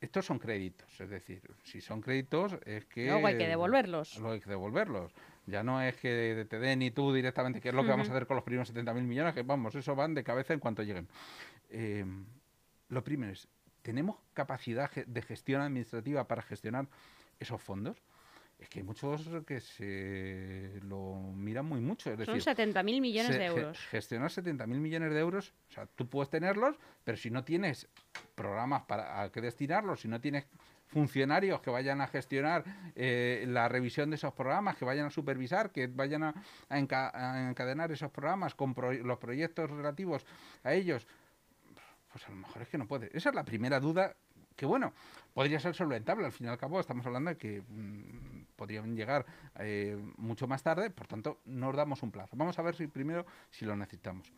estos 0.03 0.25
son 0.25 0.37
créditos, 0.37 0.99
es 0.99 1.09
decir, 1.09 1.41
si 1.63 1.79
son 1.79 2.01
créditos 2.01 2.57
es 2.65 2.83
que... 2.87 3.07
Luego 3.07 3.25
hay 3.25 3.37
que 3.37 3.47
devolverlos. 3.47 4.17
Luego 4.17 4.33
hay 4.33 4.41
que 4.41 4.49
devolverlos. 4.49 5.13
Ya 5.45 5.63
no 5.63 5.81
es 5.81 5.95
que 5.95 6.45
te 6.49 6.59
den 6.59 6.81
y 6.81 6.91
tú 6.91 7.13
directamente, 7.13 7.61
que 7.61 7.69
es 7.69 7.73
lo 7.73 7.83
que 7.83 7.89
vamos 7.91 8.09
a 8.09 8.11
hacer 8.11 8.27
con 8.27 8.35
los 8.35 8.43
primeros 8.43 8.73
70.000 8.73 9.01
millones, 9.01 9.33
que 9.33 9.43
vamos, 9.43 9.75
eso 9.75 9.95
van 9.95 10.13
de 10.13 10.25
cabeza 10.25 10.53
en 10.53 10.59
cuanto 10.59 10.83
lleguen. 10.83 11.07
Eh, 11.69 12.05
lo 12.89 13.01
primero 13.01 13.31
es, 13.31 13.47
¿tenemos 13.81 14.17
capacidad 14.33 14.91
de 14.91 15.21
gestión 15.21 15.61
administrativa 15.61 16.27
para 16.27 16.41
gestionar 16.41 16.87
esos 17.39 17.61
fondos? 17.61 17.95
Es 18.63 18.69
que 18.69 18.79
hay 18.79 18.85
muchos 18.85 19.27
que 19.45 19.59
se 19.59 20.79
lo 20.83 21.15
miran 21.35 21.65
muy 21.65 21.81
mucho. 21.81 22.11
Es 22.11 22.25
Son 22.25 22.39
70.000 22.39 22.83
millones 23.01 23.37
de 23.37 23.45
euros. 23.45 23.77
gestionar 23.89 24.31
70.000 24.31 24.67
millones 24.67 25.13
de 25.13 25.19
euros, 25.19 25.53
o 25.69 25.73
sea, 25.73 25.85
tú 25.85 26.07
puedes 26.07 26.29
tenerlos, 26.29 26.77
pero 27.03 27.17
si 27.17 27.29
no 27.29 27.43
tienes 27.43 27.87
programas 28.35 28.83
para 28.83 29.21
a 29.21 29.31
qué 29.31 29.41
destinarlos, 29.41 30.01
si 30.01 30.07
no 30.07 30.21
tienes 30.21 30.47
funcionarios 30.87 31.59
que 31.59 31.71
vayan 31.71 31.99
a 32.01 32.07
gestionar 32.07 32.63
eh, 32.95 33.43
la 33.47 33.67
revisión 33.67 34.09
de 34.09 34.15
esos 34.15 34.33
programas, 34.33 34.77
que 34.77 34.85
vayan 34.85 35.07
a 35.07 35.09
supervisar, 35.09 35.71
que 35.71 35.87
vayan 35.87 36.23
a, 36.23 36.33
encadenar 36.69 37.91
esos 37.91 38.11
programas 38.11 38.55
con 38.55 38.73
los 39.03 39.17
proyectos 39.17 39.69
relativos 39.69 40.25
a 40.63 40.73
ellos, 40.73 41.05
pues 42.11 42.25
a 42.27 42.29
lo 42.29 42.37
mejor 42.37 42.61
es 42.61 42.69
que 42.69 42.77
no 42.77 42.87
puede. 42.87 43.09
Esa 43.13 43.29
es 43.29 43.35
la 43.35 43.43
primera 43.43 43.79
duda 43.79 44.15
que 44.55 44.65
bueno, 44.65 44.93
podría 45.33 45.59
ser 45.59 45.75
solventable. 45.75 46.25
Al 46.25 46.31
fin 46.31 46.47
y 46.47 46.49
al 46.49 46.57
cabo, 46.57 46.79
estamos 46.79 47.05
hablando 47.05 47.31
de 47.31 47.37
que 47.37 47.61
mm, 47.67 48.42
podrían 48.55 48.95
llegar 48.95 49.25
eh, 49.59 49.97
mucho 50.17 50.47
más 50.47 50.63
tarde, 50.63 50.89
por 50.89 51.07
tanto, 51.07 51.41
nos 51.45 51.75
damos 51.75 52.03
un 52.03 52.11
plazo. 52.11 52.35
Vamos 52.35 52.57
a 52.59 52.61
ver 52.61 52.75
si 52.75 52.87
primero 52.87 53.25
si 53.49 53.65
lo 53.65 53.75
necesitamos. 53.75 54.31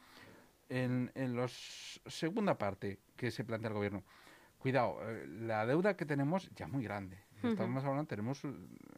En, 0.67 1.11
la 1.15 1.47
segunda 1.47 2.57
parte 2.57 2.99
que 3.15 3.29
se 3.31 3.43
plantea 3.43 3.69
el 3.69 3.75
gobierno, 3.75 4.03
cuidado, 4.57 4.97
eh, 5.03 5.27
la 5.27 5.65
deuda 5.65 5.95
que 5.95 6.05
tenemos 6.05 6.49
ya 6.55 6.65
es 6.65 6.71
muy 6.71 6.83
grande. 6.83 7.23
Estamos 7.43 7.83
hablando, 7.83 8.07
tenemos 8.07 8.43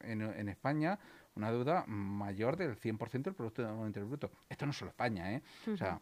en, 0.01 0.21
en, 0.21 0.47
España 0.47 0.97
una 1.36 1.51
deuda 1.51 1.84
mayor 1.86 2.56
del 2.56 2.80
100% 2.80 3.23
del 3.23 3.34
Producto 3.34 3.62
Interno 3.86 4.08
Bruto. 4.08 4.32
Esto 4.47 4.65
no 4.65 4.71
es 4.71 4.77
solo 4.77 4.91
España, 4.91 5.34
¿eh? 5.34 5.43
O 5.73 5.75
sea, 5.75 5.99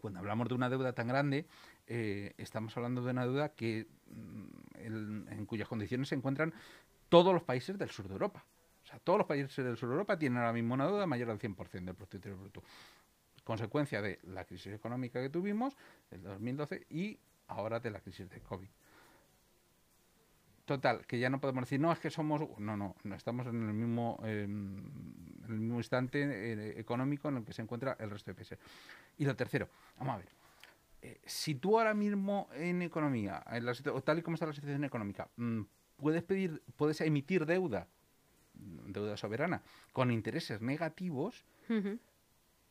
cuando 0.00 0.18
hablamos 0.18 0.48
de 0.48 0.54
una 0.54 0.68
deuda 0.68 0.92
tan 0.92 1.08
grande, 1.08 1.46
eh, 1.86 2.34
estamos 2.38 2.76
hablando 2.76 3.02
de 3.02 3.10
una 3.10 3.24
deuda 3.24 3.50
que, 3.50 3.86
mm, 4.08 5.28
en 5.28 5.46
cuyas 5.46 5.68
condiciones 5.68 6.08
se 6.08 6.14
encuentran 6.14 6.52
todos 7.08 7.32
los 7.32 7.42
países 7.42 7.78
del 7.78 7.90
sur 7.90 8.06
de 8.08 8.14
Europa. 8.14 8.44
O 8.84 8.86
sea, 8.86 8.98
todos 9.00 9.18
los 9.18 9.26
países 9.26 9.64
del 9.64 9.76
sur 9.76 9.88
de 9.88 9.94
Europa 9.94 10.18
tienen 10.18 10.38
ahora 10.38 10.52
mismo 10.52 10.74
una 10.74 10.86
deuda 10.86 11.06
mayor 11.06 11.30
al 11.30 11.38
100% 11.38 11.70
del 11.70 11.94
Producto 11.94 12.16
Interior 12.16 12.40
Bruto. 12.40 12.62
Consecuencia 13.44 14.02
de 14.02 14.20
la 14.24 14.44
crisis 14.44 14.72
económica 14.72 15.20
que 15.20 15.30
tuvimos, 15.30 15.76
el 16.10 16.22
2012, 16.22 16.86
y 16.90 17.18
ahora 17.48 17.80
de 17.80 17.90
la 17.90 18.00
crisis 18.00 18.28
de 18.28 18.40
COVID. 18.40 18.68
Total, 20.66 21.06
que 21.06 21.18
ya 21.20 21.30
no 21.30 21.40
podemos 21.40 21.62
decir, 21.62 21.80
no, 21.80 21.92
es 21.92 22.00
que 22.00 22.10
somos. 22.10 22.42
No, 22.58 22.76
no, 22.76 22.96
no 23.04 23.14
estamos 23.14 23.46
en 23.46 23.68
el 23.68 23.72
mismo, 23.72 24.18
em, 24.24 24.82
instante 25.48 26.22
eh, 26.22 26.80
económico 26.80 27.28
en 27.28 27.36
el 27.36 27.44
que 27.44 27.52
se 27.52 27.62
encuentra 27.62 27.96
el 28.00 28.10
resto 28.10 28.32
de 28.32 28.34
países. 28.34 28.58
Y 29.16 29.24
lo 29.24 29.36
tercero, 29.36 29.68
vamos 29.96 30.14
a 30.14 30.18
ver. 30.18 30.28
Eh, 31.02 31.20
si 31.24 31.54
tú 31.54 31.78
ahora 31.78 31.94
mismo 31.94 32.48
en 32.52 32.82
economía, 32.82 33.44
en 33.48 33.64
la, 33.64 33.74
tal 34.04 34.18
y 34.18 34.22
como 34.22 34.34
está 34.34 34.46
la 34.46 34.52
situación 34.52 34.82
económica, 34.82 35.28
mm, 35.36 35.62
puedes 35.96 36.22
pedir, 36.22 36.62
puedes 36.76 37.00
emitir 37.00 37.46
deuda, 37.46 37.86
deuda 38.54 39.16
soberana, 39.16 39.62
con 39.92 40.10
intereses 40.10 40.60
negativos, 40.60 41.44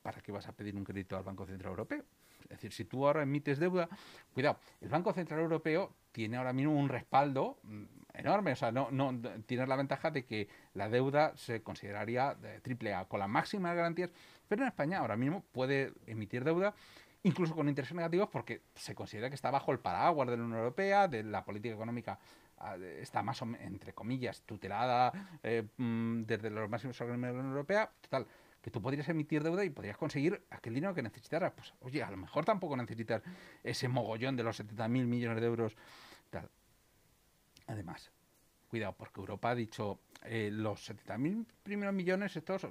¿para 0.02 0.22
qué 0.22 0.32
vas 0.32 0.48
a 0.48 0.54
pedir 0.54 0.76
un 0.76 0.84
crédito 0.84 1.18
al 1.18 1.24
Banco 1.24 1.46
Central 1.46 1.72
Europeo? 1.72 2.04
Es 2.44 2.50
decir, 2.50 2.72
si 2.72 2.86
tú 2.86 3.08
ahora 3.08 3.24
emites 3.24 3.58
deuda, 3.58 3.90
cuidado, 4.34 4.60
el 4.80 4.90
Banco 4.90 5.12
Central 5.14 5.40
Europeo 5.40 5.96
tiene 6.12 6.38
ahora 6.38 6.54
mismo 6.54 6.80
un 6.80 6.90
respaldo 6.90 7.58
mm, 7.64 7.84
enorme, 8.14 8.52
o 8.52 8.56
sea, 8.56 8.72
no, 8.72 8.92
no 8.92 9.20
tiene 9.46 9.66
la 9.66 9.76
ventaja 9.76 10.12
de 10.12 10.26
que 10.26 10.48
la 10.74 10.88
deuda 10.88 11.36
se 11.36 11.64
consideraría 11.64 12.36
de 12.36 12.62
triple 12.62 12.94
A, 12.94 13.06
con 13.06 13.20
las 13.20 13.30
máximas 13.30 13.76
garantías, 13.76 14.12
pero 14.48 14.62
en 14.62 14.68
España 14.68 15.00
ahora 15.00 15.18
mismo 15.18 15.44
puede 15.52 15.94
emitir 16.06 16.44
deuda 16.44 16.76
incluso 17.26 17.56
con 17.56 17.68
intereses 17.68 17.96
negativos 17.96 18.30
porque 18.30 18.62
se 18.76 18.94
considera 18.94 19.30
que 19.30 19.36
está 19.36 19.50
bajo 19.50 19.72
el 19.72 19.80
paraguas 19.80 20.30
de 20.30 20.38
la 20.38 20.44
Unión 20.44 20.60
Europea, 20.60 21.08
de 21.08 21.24
la 21.24 21.44
política 21.44 21.74
económica 21.74 22.20
está 23.02 23.22
más 23.22 23.42
o 23.42 23.46
menos, 23.46 23.68
entre 23.68 23.94
comillas, 23.94 24.42
tutelada 24.42 25.12
eh, 25.44 25.64
mm, 25.78 26.24
desde 26.24 26.50
los 26.50 26.70
máximos 26.70 27.00
organismos 27.02 27.28
de 27.28 27.34
la 27.34 27.40
Unión 27.40 27.52
Europea, 27.52 27.92
total, 28.02 28.28
que 28.62 28.72
tú 28.72 28.82
podrías 28.82 29.08
emitir 29.10 29.44
deuda 29.44 29.64
y 29.64 29.70
podrías 29.70 29.98
conseguir 29.98 30.44
aquel 30.50 30.74
dinero 30.74 30.96
que 30.96 31.04
necesitaras. 31.04 31.52
Pues, 31.54 31.74
oye, 31.82 32.02
a 32.02 32.10
lo 32.10 32.18
mejor 32.18 32.46
tampoco 32.46 32.76
necesitas 32.76 33.22
ese 33.64 33.88
mogollón 33.88 34.36
de 34.36 34.44
los 34.44 34.60
70.000 34.60 34.88
millones 35.06 35.40
de 35.40 35.48
euros. 35.48 35.76
Además, 37.68 38.12
cuidado, 38.68 38.94
porque 38.94 39.20
Europa 39.20 39.52
ha 39.52 39.56
dicho, 39.56 40.00
eh, 40.24 40.50
los 40.52 40.90
70.000 40.90 41.46
primeros 41.64 41.94
millones, 41.94 42.36
estos, 42.36 42.68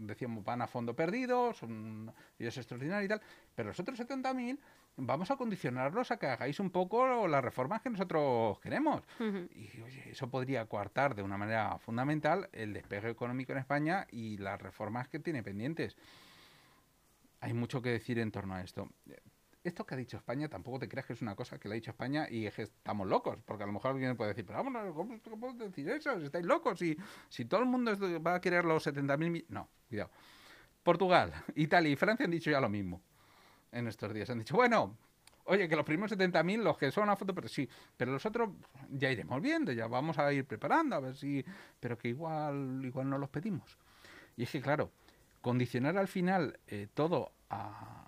decíamos, 0.00 0.44
van 0.44 0.62
a 0.62 0.66
fondo 0.66 0.94
perdido, 0.94 1.52
son 1.54 2.12
ellos 2.38 2.56
extraordinarios 2.56 3.06
y 3.06 3.08
tal, 3.08 3.22
pero 3.54 3.70
los 3.70 3.80
otros 3.80 3.98
70.000 3.98 4.58
vamos 4.96 5.30
a 5.30 5.36
condicionarlos 5.36 6.10
a 6.10 6.18
que 6.18 6.26
hagáis 6.26 6.60
un 6.60 6.70
poco 6.70 7.26
las 7.26 7.42
reformas 7.42 7.82
que 7.82 7.90
nosotros 7.90 8.58
queremos. 8.60 9.02
Y 9.18 9.80
oye, 9.80 10.10
eso 10.10 10.30
podría 10.30 10.66
coartar 10.66 11.14
de 11.14 11.22
una 11.22 11.36
manera 11.36 11.78
fundamental 11.78 12.48
el 12.52 12.72
despegue 12.72 13.10
económico 13.10 13.52
en 13.52 13.58
España 13.58 14.06
y 14.10 14.36
las 14.38 14.60
reformas 14.60 15.08
que 15.08 15.18
tiene 15.18 15.42
pendientes. 15.42 15.96
Hay 17.40 17.54
mucho 17.54 17.80
que 17.80 17.90
decir 17.90 18.18
en 18.18 18.30
torno 18.30 18.54
a 18.54 18.62
esto. 18.62 18.88
Esto 19.62 19.84
que 19.84 19.94
ha 19.94 19.98
dicho 19.98 20.16
España 20.16 20.48
tampoco 20.48 20.78
te 20.78 20.88
creas 20.88 21.06
que 21.06 21.12
es 21.12 21.22
una 21.22 21.34
cosa 21.34 21.58
que 21.58 21.68
le 21.68 21.74
ha 21.74 21.76
dicho 21.76 21.90
España 21.90 22.26
y 22.30 22.46
es 22.46 22.54
que 22.54 22.62
estamos 22.62 23.06
locos, 23.06 23.38
porque 23.44 23.64
a 23.64 23.66
lo 23.66 23.72
mejor 23.72 23.92
alguien 23.92 24.16
puede 24.16 24.30
decir, 24.30 24.46
pero 24.46 24.62
vamos, 24.62 24.94
¿cómo, 24.94 25.40
puedo 25.40 25.52
decir 25.52 25.88
eso? 25.90 26.18
Si 26.18 26.26
estáis 26.26 26.46
locos, 26.46 26.78
si, 26.78 26.96
si 27.28 27.44
todo 27.44 27.60
el 27.60 27.66
mundo 27.66 27.92
va 28.20 28.36
a 28.36 28.40
querer 28.40 28.64
los 28.64 28.86
70.000... 28.86 29.46
No, 29.48 29.68
cuidado. 29.88 30.10
Portugal, 30.82 31.32
Italia 31.56 31.92
y 31.92 31.96
Francia 31.96 32.24
han 32.24 32.30
dicho 32.30 32.50
ya 32.50 32.60
lo 32.60 32.70
mismo 32.70 33.02
en 33.72 33.88
estos 33.88 34.12
días. 34.12 34.30
Han 34.30 34.38
dicho, 34.38 34.56
bueno, 34.56 34.96
oye, 35.44 35.68
que 35.68 35.76
los 35.76 35.84
primeros 35.84 36.16
70.000, 36.16 36.62
los 36.62 36.78
que 36.78 36.90
son 36.90 37.08
a 37.08 37.16
foto, 37.16 37.34
pero 37.34 37.48
sí, 37.48 37.68
pero 37.96 38.12
los 38.12 38.24
otros 38.24 38.50
ya 38.88 39.10
iremos 39.10 39.40
viendo, 39.40 39.72
ya 39.72 39.86
vamos 39.86 40.18
a 40.18 40.32
ir 40.32 40.44
preparando, 40.44 40.96
a 40.96 41.00
ver 41.00 41.16
si, 41.16 41.44
pero 41.78 41.98
que 41.98 42.08
igual, 42.08 42.80
igual 42.84 43.08
no 43.08 43.18
los 43.18 43.28
pedimos. 43.30 43.78
Y 44.36 44.44
es 44.44 44.50
que, 44.50 44.60
claro, 44.60 44.92
condicionar 45.40 45.96
al 45.96 46.08
final 46.08 46.58
eh, 46.66 46.88
todo 46.94 47.32
a, 47.50 48.06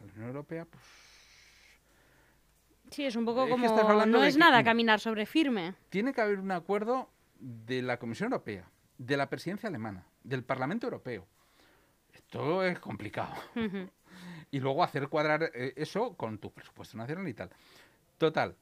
la 0.00 0.06
Unión 0.14 0.28
Europea, 0.28 0.64
pues... 0.64 0.84
Sí, 2.90 3.04
es 3.04 3.14
un 3.14 3.24
poco 3.24 3.48
como... 3.48 4.06
No 4.06 4.24
es 4.24 4.36
nada 4.36 4.64
caminar 4.64 4.98
sobre 4.98 5.24
firme. 5.24 5.74
Tiene 5.90 6.12
que 6.12 6.20
haber 6.20 6.40
un 6.40 6.50
acuerdo 6.50 7.08
de 7.38 7.82
la 7.82 7.98
Comisión 7.98 8.32
Europea, 8.32 8.68
de 8.98 9.16
la 9.16 9.28
presidencia 9.28 9.68
alemana, 9.68 10.06
del 10.24 10.42
Parlamento 10.42 10.86
Europeo. 10.86 11.26
Esto 12.12 12.64
es 12.64 12.78
complicado 12.80 13.32
y 14.50 14.60
luego 14.60 14.82
hacer 14.82 15.08
cuadrar 15.08 15.50
eh, 15.54 15.72
eso 15.76 16.14
con 16.14 16.38
tu 16.38 16.52
presupuesto 16.52 16.96
nacional 16.96 17.26
y 17.28 17.34
tal. 17.34 17.50
Total, 18.18 18.54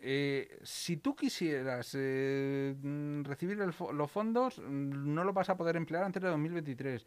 eh, 0.00 0.58
si 0.62 0.96
tú 0.96 1.14
quisieras 1.14 1.94
eh, 1.98 2.74
mm, 2.80 3.22
recibir 3.24 3.58
los 3.58 4.10
fondos, 4.10 4.58
mm, 4.58 5.14
no 5.14 5.24
lo 5.24 5.32
vas 5.32 5.50
a 5.50 5.56
poder 5.56 5.76
emplear 5.76 6.04
antes 6.04 6.22
de 6.22 6.28
2023. 6.28 7.06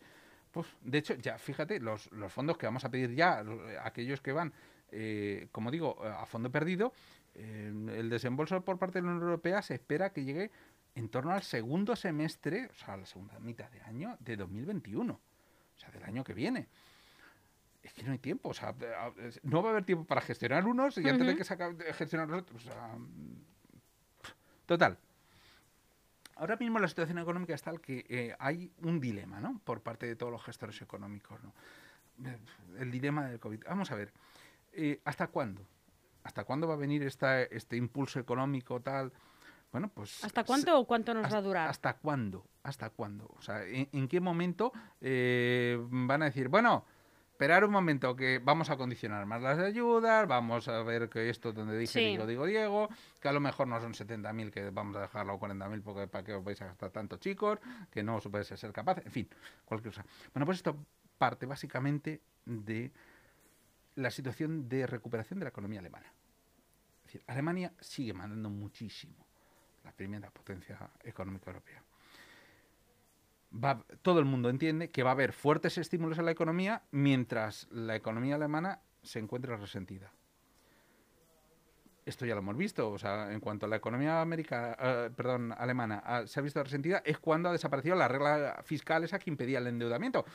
Pues, 0.52 0.68
de 0.82 0.98
hecho, 1.00 1.16
ya 1.16 1.38
fíjate, 1.38 1.80
los, 1.80 2.12
los 2.12 2.32
fondos 2.32 2.58
que 2.58 2.68
vamos 2.68 2.86
a 2.86 2.90
pedir 2.90 3.16
ya, 3.16 3.44
aquellos 3.84 4.22
que 4.22 4.32
van, 4.32 4.54
como 5.52 5.72
digo, 5.72 6.04
a 6.06 6.28
fondo 6.28 6.52
perdido, 6.52 6.94
el 7.34 8.08
desembolso 8.12 8.64
por 8.64 8.78
parte 8.78 9.00
de 9.00 9.08
la 9.08 9.14
Unión 9.14 9.24
Europea 9.24 9.64
se 9.64 9.74
espera 9.74 10.12
que 10.12 10.24
llegue 10.24 10.52
en 10.94 11.10
torno 11.10 11.32
al 11.32 11.42
segundo 11.42 11.96
semestre, 11.96 12.68
o 12.68 12.76
sea, 12.76 12.94
a 12.94 12.98
la 12.98 13.08
segunda 13.08 13.40
mitad 13.40 13.72
de 13.72 13.82
año 13.82 14.16
de 14.20 14.38
2021, 14.38 15.14
o 15.14 15.80
sea, 15.80 15.90
del 15.90 16.04
año 16.04 16.24
que 16.24 16.36
viene 16.36 16.68
es 17.84 17.94
que 17.94 18.04
no 18.04 18.14
hay 18.14 18.18
tiempo, 18.18 18.50
o 18.50 18.54
sea, 18.54 18.74
no 19.44 19.62
va 19.62 19.70
a 19.70 19.72
haber 19.74 19.86
tiempo 19.86 20.06
para 20.06 20.22
gestionar 20.22 20.66
unos 20.66 20.98
y 20.98 21.08
antes 21.08 21.28
de 21.28 21.36
que 21.36 21.44
se 21.44 21.54
acabe 21.54 21.94
gestionar 21.94 22.30
los 22.30 22.42
otros. 22.42 22.66
O 22.66 22.66
sea, 22.66 22.96
total. 24.66 24.98
Ahora 26.36 26.56
mismo 26.56 26.80
la 26.80 26.88
situación 26.88 27.20
económica 27.20 27.54
es 27.54 27.62
tal 27.62 27.80
que 27.80 28.06
eh, 28.10 28.36
hay 28.40 28.72
un 28.82 29.00
dilema, 29.00 29.40
¿no? 29.40 29.60
Por 29.64 29.82
parte 29.82 30.08
de 30.08 30.16
todos 30.16 30.32
los 30.32 30.44
gestores 30.44 30.82
económicos, 30.82 31.40
¿no? 31.44 31.54
El 32.80 32.90
dilema 32.90 33.28
del 33.28 33.40
COVID. 33.40 33.66
Vamos 33.68 33.92
a 33.92 33.96
ver, 33.96 34.14
eh, 34.72 35.02
¿hasta 35.04 35.28
cuándo? 35.28 35.62
¿Hasta 36.24 36.46
cuándo 36.46 36.68
va 36.68 36.76
a 36.76 36.78
venir 36.78 37.04
esta, 37.04 37.42
este 37.42 37.76
impulso 37.76 38.20
económico 38.20 38.82
tal? 38.82 39.12
Bueno, 39.72 39.90
pues... 39.90 40.24
¿Hasta 40.24 40.44
cuánto 40.44 40.80
o 40.80 40.86
cuánto 40.86 41.14
nos 41.14 41.32
va 41.32 41.38
a 41.38 41.42
durar? 41.42 41.70
¿Hasta 41.70 41.98
cuándo? 41.98 42.46
¿Hasta 42.62 42.92
cuándo? 42.92 43.34
O 43.38 43.42
sea, 43.42 43.64
¿en, 43.66 44.08
qué 44.08 44.22
momento 44.22 44.72
eh, 45.02 45.78
van 45.90 46.22
a 46.22 46.26
decir, 46.26 46.48
bueno, 46.48 46.86
esperar 47.34 47.66
un 47.66 47.72
momento 47.72 48.16
que 48.16 48.38
vamos 48.38 48.70
a 48.70 48.78
condicionar 48.78 49.26
más 49.26 49.42
las 49.42 49.58
ayudas, 49.58 50.28
vamos 50.28 50.68
a 50.68 50.84
ver 50.84 51.10
que 51.10 51.32
esto 51.32 51.52
donde 51.52 51.76
dije 51.76 52.00
digo, 52.00 52.28
digo 52.28 52.46
Diego, 52.46 52.90
que 53.20 53.28
a 53.28 53.32
lo 53.32 53.40
mejor 53.40 53.68
no 53.68 53.82
son 53.82 53.94
70.000 53.94 54.52
que 54.52 54.70
vamos 54.70 54.96
a 54.98 55.02
dejarlo 55.02 55.34
a 55.34 55.40
40.000 55.40 55.82
porque 55.82 56.08
para 56.08 56.24
qué 56.24 56.36
os 56.36 56.44
vais 56.44 56.62
a 56.62 56.68
gastar 56.68 56.92
tanto 56.92 57.18
chicos, 57.18 57.58
que 57.90 58.04
no 58.04 58.18
os 58.18 58.30
vais 58.30 58.52
a 58.52 58.56
ser 58.56 58.72
capaces, 58.72 59.04
en 59.08 59.12
fin, 59.12 59.30
cualquier 59.66 59.94
cosa. 59.94 60.06
Bueno, 60.32 60.46
pues 60.46 60.60
esto 60.60 60.78
parte 61.18 61.48
básicamente 61.48 62.22
de 62.46 62.92
la 63.96 64.12
situación 64.12 64.70
de 64.70 64.86
recuperación 64.86 65.40
de 65.40 65.46
la 65.46 65.50
economía 65.50 65.80
alemana. 65.80 66.14
Es 67.00 67.06
decir, 67.06 67.24
Alemania 67.26 67.74
sigue 67.80 68.14
mandando 68.14 68.52
muchísimo, 68.52 69.26
la 69.84 69.92
primera 69.92 70.30
potencia 70.30 70.78
económica 71.04 71.50
europea 71.50 71.84
todo 74.02 74.20
el 74.20 74.26
mundo 74.26 74.50
entiende 74.50 74.90
que 74.90 75.04
va 75.04 75.12
a 75.12 75.14
haber 75.14 75.34
fuertes 75.34 75.78
estímulos 75.78 76.18
en 76.18 76.26
la 76.26 76.32
economía 76.32 76.84
mientras 76.92 77.68
la 77.72 77.96
economía 77.96 78.36
alemana 78.36 78.80
se 79.02 79.20
encuentra 79.20 79.58
resentida. 79.58 80.12
Esto 82.06 82.26
ya 82.26 82.34
lo 82.34 82.42
hemos 82.42 82.58
visto, 82.58 82.92
o 82.92 82.98
sea, 82.98 83.32
en 83.32 83.40
cuanto 83.40 83.66
a 83.66 83.70
la 83.70 83.78
economía 83.78 84.22
americana, 84.22 84.76
eh, 84.78 85.10
perdón, 85.16 85.54
alemana 85.58 86.04
ah, 86.06 86.24
se 86.26 86.40
ha 86.40 86.44
visto 86.44 86.62
resentida, 86.62 87.02
es 87.06 87.18
cuando 87.18 87.48
ha 87.48 87.52
desaparecido 87.54 87.96
la 87.96 88.10
regla 88.10 88.62
fiscal 88.66 89.06
esa 89.06 89.20
que 89.20 89.30
impedía 89.30 89.60
el 89.60 89.68
endeudamiento, 89.68 90.26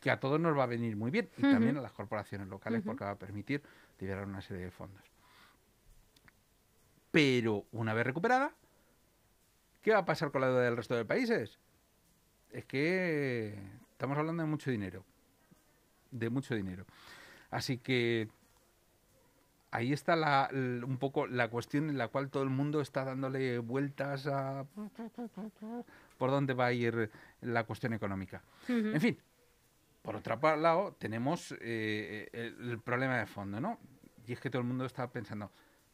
que 0.00 0.10
a 0.10 0.18
todos 0.18 0.40
nos 0.40 0.56
va 0.56 0.62
a 0.62 0.66
venir 0.66 0.96
muy 0.96 1.10
bien, 1.10 1.28
y 1.36 1.42
también 1.42 1.76
a 1.76 1.82
las 1.82 1.92
corporaciones 1.92 2.48
locales, 2.48 2.82
porque 2.82 3.04
va 3.04 3.10
a 3.10 3.18
permitir 3.18 3.62
liberar 4.00 4.24
una 4.24 4.40
serie 4.40 4.64
de 4.64 4.70
fondos. 4.70 5.02
Pero 7.10 7.66
una 7.72 7.92
vez 7.92 8.06
recuperada, 8.06 8.52
¿qué 9.82 9.92
va 9.92 9.98
a 9.98 10.04
pasar 10.06 10.30
con 10.30 10.40
la 10.40 10.48
deuda 10.48 10.62
del 10.62 10.78
resto 10.78 10.96
de 10.96 11.04
países? 11.04 11.58
Es 12.52 12.64
que 12.64 13.58
estamos 13.92 14.16
hablando 14.16 14.42
de 14.42 14.48
mucho 14.48 14.70
dinero. 14.70 15.04
De 16.10 16.30
mucho 16.30 16.54
dinero. 16.54 16.84
Así 17.50 17.78
que 17.78 18.28
ahí 19.72 19.92
está 19.92 20.14
la, 20.14 20.48
un 20.52 20.98
poco 20.98 21.26
la 21.26 21.48
cuestión 21.48 21.90
en 21.90 21.98
la 21.98 22.08
cual 22.08 22.30
todo 22.30 22.42
el 22.42 22.50
mundo 22.50 22.80
está 22.80 23.04
dándole 23.04 23.58
vueltas 23.58 24.26
a 24.26 24.64
por 26.18 26.30
dónde 26.30 26.54
va 26.54 26.66
a 26.66 26.72
ir 26.72 27.10
la 27.40 27.64
cuestión 27.64 27.94
económica. 27.94 28.42
En 28.68 29.00
fin, 29.00 29.18
por 30.02 30.16
otro 30.16 30.38
lado, 30.56 30.94
tenemos 30.98 31.54
eh, 31.60 32.28
el, 32.32 32.78
problema 32.80 33.18
de 33.18 33.26
fondo, 33.26 33.60
¿no? 33.60 33.78
Y 34.26 34.32
es 34.34 34.40
que 34.40 34.50
todo 34.50 34.60
el 34.60 34.68
mundo 34.68 34.84
está 34.84 35.10
pensando, 35.10 35.50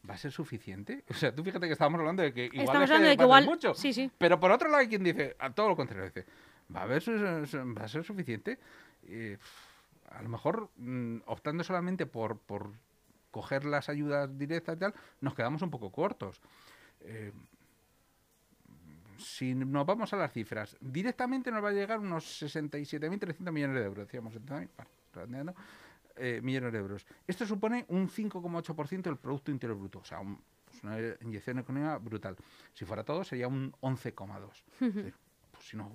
¿va 0.07 0.15
a 0.15 0.17
ser 0.17 0.31
suficiente? 0.31 1.03
O 1.09 1.13
sea, 1.13 1.33
tú 1.33 1.43
fíjate 1.43 1.67
que 1.67 1.73
estábamos 1.73 1.99
hablando 1.99 2.21
de 2.21 2.33
que 2.33 2.45
igual 2.45 2.65
estamos 2.65 2.89
hablando 2.89 3.09
de 3.09 3.17
que 3.17 3.23
igual... 3.23 3.45
mucho. 3.45 3.73
Sí, 3.73 3.93
sí. 3.93 4.11
Pero 4.17 4.39
por 4.39 4.51
otro 4.51 4.67
lado 4.67 4.81
hay 4.81 4.89
quien 4.89 5.03
dice, 5.03 5.35
a 5.39 5.51
todo 5.51 5.69
lo 5.69 5.75
contrario, 5.75 6.05
dice, 6.05 6.25
¿va 6.73 6.81
a, 6.81 6.83
haber, 6.83 7.03
va 7.07 7.83
a 7.83 7.87
ser 7.87 8.03
suficiente? 8.03 8.59
a 10.11 10.21
lo 10.21 10.29
mejor, 10.29 10.69
mm, 10.77 11.17
optando 11.27 11.63
solamente 11.63 12.05
por, 12.05 12.39
por 12.39 12.71
coger 13.31 13.65
las 13.65 13.89
ayudas 13.89 14.37
directas 14.37 14.75
y 14.75 14.79
tal, 14.79 14.93
nos 15.21 15.35
quedamos 15.35 15.61
un 15.61 15.69
poco 15.69 15.91
cortos. 15.91 16.41
Eh, 17.01 17.31
si 19.17 19.53
nos 19.53 19.85
vamos 19.85 20.13
a 20.13 20.17
las 20.17 20.31
cifras, 20.31 20.77
directamente 20.79 21.51
nos 21.51 21.63
va 21.63 21.69
a 21.69 21.73
llegar 21.73 21.99
unos 21.99 22.41
67.300 22.41 23.51
millones 23.51 23.75
de 23.75 23.85
euros, 23.85 24.07
decíamos, 24.07 24.33
bueno, 25.27 25.53
eh, 26.15 26.39
millones 26.41 26.71
de 26.71 26.79
euros. 26.79 27.05
Esto 27.27 27.45
supone 27.45 27.85
un 27.89 28.09
5,8% 28.09 29.01
del 29.03 29.17
Producto 29.17 29.51
Interior 29.51 29.77
Bruto, 29.77 29.99
o 29.99 30.05
sea, 30.05 30.19
pues 30.65 30.83
una 30.83 30.97
inyección 31.21 31.59
económica 31.59 31.97
brutal. 31.97 32.37
Si 32.73 32.85
fuera 32.85 33.03
todo, 33.03 33.23
sería 33.23 33.47
un 33.47 33.73
11,2%. 33.81 35.13
pues 35.51 35.65
si 35.65 35.75
no, 35.75 35.91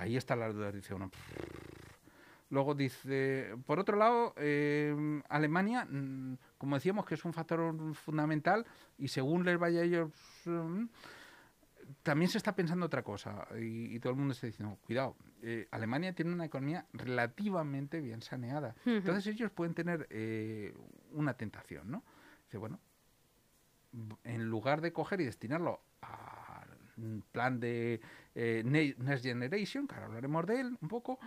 ahí 0.00 0.16
está 0.16 0.34
la 0.34 0.48
duda, 0.48 0.72
dice 0.72 0.94
uno. 0.94 1.10
Luego 2.50 2.74
dice, 2.74 3.54
por 3.64 3.78
otro 3.78 3.96
lado, 3.96 4.34
eh, 4.36 5.22
Alemania, 5.28 5.86
mm, 5.88 6.34
como 6.58 6.74
decíamos, 6.74 7.06
que 7.06 7.14
es 7.14 7.24
un 7.24 7.32
factor 7.32 7.94
fundamental 7.94 8.66
y 8.98 9.06
según 9.08 9.44
les 9.44 9.56
vaya 9.56 9.82
ellos, 9.82 10.10
mm, 10.46 10.86
también 12.02 12.28
se 12.28 12.38
está 12.38 12.54
pensando 12.56 12.86
otra 12.86 13.02
cosa 13.02 13.46
y, 13.56 13.98
todo 14.00 14.12
el 14.12 14.18
mundo 14.18 14.32
está 14.32 14.46
diciendo, 14.46 14.78
cuidado, 14.84 15.16
eh, 15.42 15.68
Alemania 15.70 16.12
tiene 16.12 16.32
una 16.32 16.44
economía 16.44 16.86
relativamente 16.92 18.00
bien 18.00 18.22
saneada. 18.22 18.74
Entonces 18.84 19.26
ellos 19.28 19.50
pueden 19.52 19.74
tener 19.74 20.06
eh, 20.10 20.74
una 21.12 21.34
tentación, 21.34 21.90
¿no? 21.90 22.02
Dice, 22.44 22.58
bueno, 22.58 22.80
en 24.24 24.44
lugar 24.48 24.80
de 24.80 24.92
coger 24.92 25.20
y 25.20 25.24
destinarlo 25.24 25.80
al 26.00 26.39
plan 27.32 27.60
de 27.60 28.00
Next 28.34 29.24
Generation, 29.24 29.86
que 29.86 29.94
ahora 29.94 30.06
hablaremos 30.06 30.46
de 30.46 30.60
él 30.60 30.78
un 30.80 30.88
poco, 30.88 31.18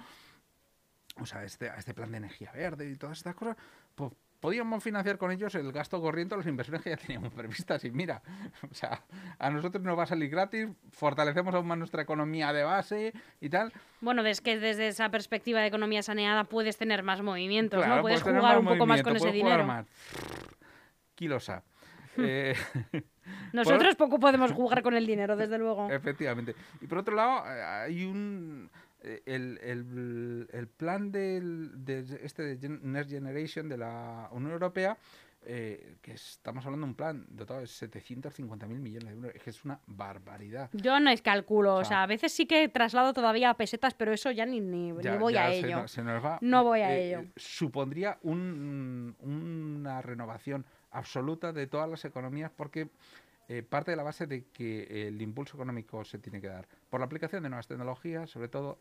o 1.19 1.25
sea, 1.25 1.43
este, 1.43 1.71
este 1.77 1.93
plan 1.93 2.11
de 2.11 2.17
energía 2.17 2.51
verde 2.51 2.89
y 2.89 2.95
todas 2.95 3.17
estas 3.17 3.35
cosas, 3.35 3.57
pues 3.95 4.11
podíamos 4.43 4.83
financiar 4.83 5.17
con 5.17 5.31
ellos 5.31 5.55
el 5.55 5.71
gasto 5.71 6.01
corriente 6.01 6.35
o 6.35 6.37
las 6.37 6.47
inversiones 6.47 6.81
que 6.81 6.89
ya 6.89 6.97
teníamos 6.97 7.33
previstas. 7.33 7.85
Y 7.85 7.91
mira, 7.91 8.21
o 8.69 8.73
sea, 8.73 9.01
a 9.39 9.49
nosotros 9.49 9.81
nos 9.81 9.97
va 9.97 10.03
a 10.03 10.05
salir 10.05 10.29
gratis, 10.29 10.67
fortalecemos 10.91 11.55
aún 11.55 11.65
más 11.65 11.77
nuestra 11.77 12.01
economía 12.01 12.51
de 12.51 12.63
base 12.63 13.13
y 13.39 13.47
tal. 13.47 13.71
Bueno, 14.01 14.21
es 14.25 14.41
que 14.41 14.59
desde 14.59 14.89
esa 14.89 15.09
perspectiva 15.09 15.61
de 15.61 15.67
economía 15.67 16.03
saneada 16.03 16.43
puedes 16.43 16.77
tener 16.77 17.03
más 17.03 17.21
movimientos, 17.21 17.87
¿no? 17.87 18.01
Puedes, 18.01 18.21
jugar 18.21 18.59
un 18.59 18.65
poco 18.65 18.85
más 18.85 19.01
con 19.01 19.15
ese 19.15 19.31
dinero. 19.31 19.63
Más. 19.63 19.87
Kilosa. 21.15 21.63
eh, 22.17 22.53
Nosotros 23.53 23.95
poco 23.97 24.19
podemos 24.19 24.51
jugar 24.51 24.83
con 24.83 24.95
el 24.95 25.05
dinero, 25.05 25.35
desde 25.35 25.57
luego. 25.57 25.89
Efectivamente. 25.89 26.55
Y 26.81 26.87
por 26.87 26.99
otro 26.99 27.15
lado, 27.15 27.43
eh, 27.45 27.61
hay 27.63 28.05
un 28.05 28.69
eh, 29.03 29.21
el, 29.25 29.59
el, 29.61 30.47
el 30.53 30.67
plan 30.67 31.11
del, 31.11 31.83
de 31.83 32.05
este 32.23 32.55
de 32.55 32.69
Next 32.69 33.09
Generation 33.09 33.67
de 33.67 33.77
la 33.77 34.29
Unión 34.31 34.53
Europea, 34.53 34.97
eh, 35.45 35.97
que 36.01 36.13
estamos 36.13 36.65
hablando 36.65 36.85
de 36.85 36.91
un 36.91 36.95
plan 36.95 37.25
dotado 37.29 37.59
de 37.59 37.65
750.000 37.65 38.65
millones 38.67 39.09
de 39.09 39.27
euros, 39.27 39.43
que 39.43 39.49
es 39.49 39.65
una 39.65 39.77
barbaridad. 39.87 40.69
Yo 40.71 40.97
no 41.01 41.09
es 41.09 41.21
cálculo, 41.21 41.75
o 41.75 41.83
sea, 41.83 42.03
a 42.03 42.07
veces 42.07 42.31
sí 42.31 42.45
que 42.45 42.69
traslado 42.69 43.13
todavía 43.13 43.49
a 43.49 43.57
pesetas, 43.57 43.93
pero 43.93 44.13
eso 44.13 44.31
ya 44.31 44.45
ni, 44.45 44.61
ni, 44.61 44.93
voy 44.93 45.35
a 45.35 45.51
ello. 45.51 45.83
No 46.39 46.63
voy 46.63 46.79
a 46.79 46.95
eh, 46.95 47.07
ello. 47.07 47.25
supondría 47.35 48.19
un, 48.21 49.17
una 49.19 50.01
renovación 50.01 50.65
absoluta 50.93 51.51
de 51.51 51.67
todas 51.67 51.89
las 51.89 52.05
economías 52.05 52.51
porque 52.55 52.89
eh, 53.49 53.61
parte 53.63 53.91
de 53.91 53.97
la 53.97 54.03
base 54.03 54.25
de 54.25 54.45
que 54.45 55.07
el 55.07 55.21
impulso 55.21 55.57
económico 55.57 56.05
se 56.05 56.17
tiene 56.17 56.39
que 56.39 56.47
dar 56.47 56.67
por 56.89 57.01
la 57.01 57.05
aplicación 57.05 57.43
de 57.43 57.49
nuevas 57.49 57.67
tecnologías, 57.67 58.29
sobre 58.29 58.47
todo 58.47 58.79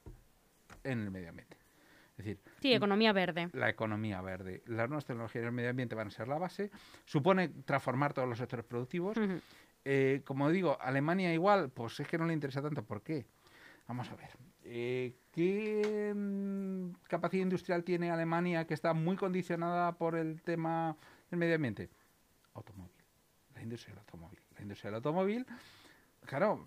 en 0.85 1.01
el 1.01 1.11
medio 1.11 1.31
ambiente. 1.31 1.57
Es 2.13 2.19
decir, 2.19 2.39
sí, 2.61 2.73
economía 2.73 3.13
verde. 3.13 3.49
La 3.53 3.69
economía 3.71 4.21
verde. 4.21 4.63
Las 4.67 4.89
nuevas 4.89 5.05
tecnologías 5.05 5.43
en 5.43 5.49
el 5.49 5.53
medio 5.53 5.71
ambiente 5.71 5.95
van 5.95 6.09
a 6.09 6.11
ser 6.11 6.29
la 6.29 6.39
base. 6.39 6.71
Supone 7.05 7.49
transformar 7.65 8.13
todos 8.13 8.29
los 8.29 8.39
sectores 8.39 8.65
productivos. 8.65 9.17
Eh, 9.85 10.21
como 10.25 10.51
digo, 10.51 10.79
Alemania 10.81 11.33
igual, 11.33 11.71
pues 11.71 11.99
es 12.01 12.07
que 12.07 12.19
no 12.19 12.27
le 12.27 12.35
interesa 12.35 12.63
tanto. 12.63 12.85
¿Por 12.85 13.03
qué? 13.03 13.25
Vamos 13.89 14.09
a 14.11 14.17
ver. 14.17 14.31
Eh, 14.65 15.15
¿Qué 15.33 16.13
mm, 16.15 17.09
capacidad 17.09 17.43
industrial 17.43 17.83
tiene 17.83 18.11
Alemania 18.11 18.67
que 18.67 18.75
está 18.75 18.93
muy 18.93 19.17
condicionada 19.17 19.93
por 19.93 20.15
el 20.15 20.41
tema 20.43 20.97
del 21.31 21.41
medio 21.41 21.57
ambiente? 21.57 21.91
Automóvil. 22.55 22.93
La 23.55 23.63
industria 23.63 23.95
del 23.95 24.01
automóvil 24.01 24.43
la 24.57 24.63
industria 24.63 24.91
del 24.91 24.97
automóvil, 24.97 25.47
claro, 26.25 26.67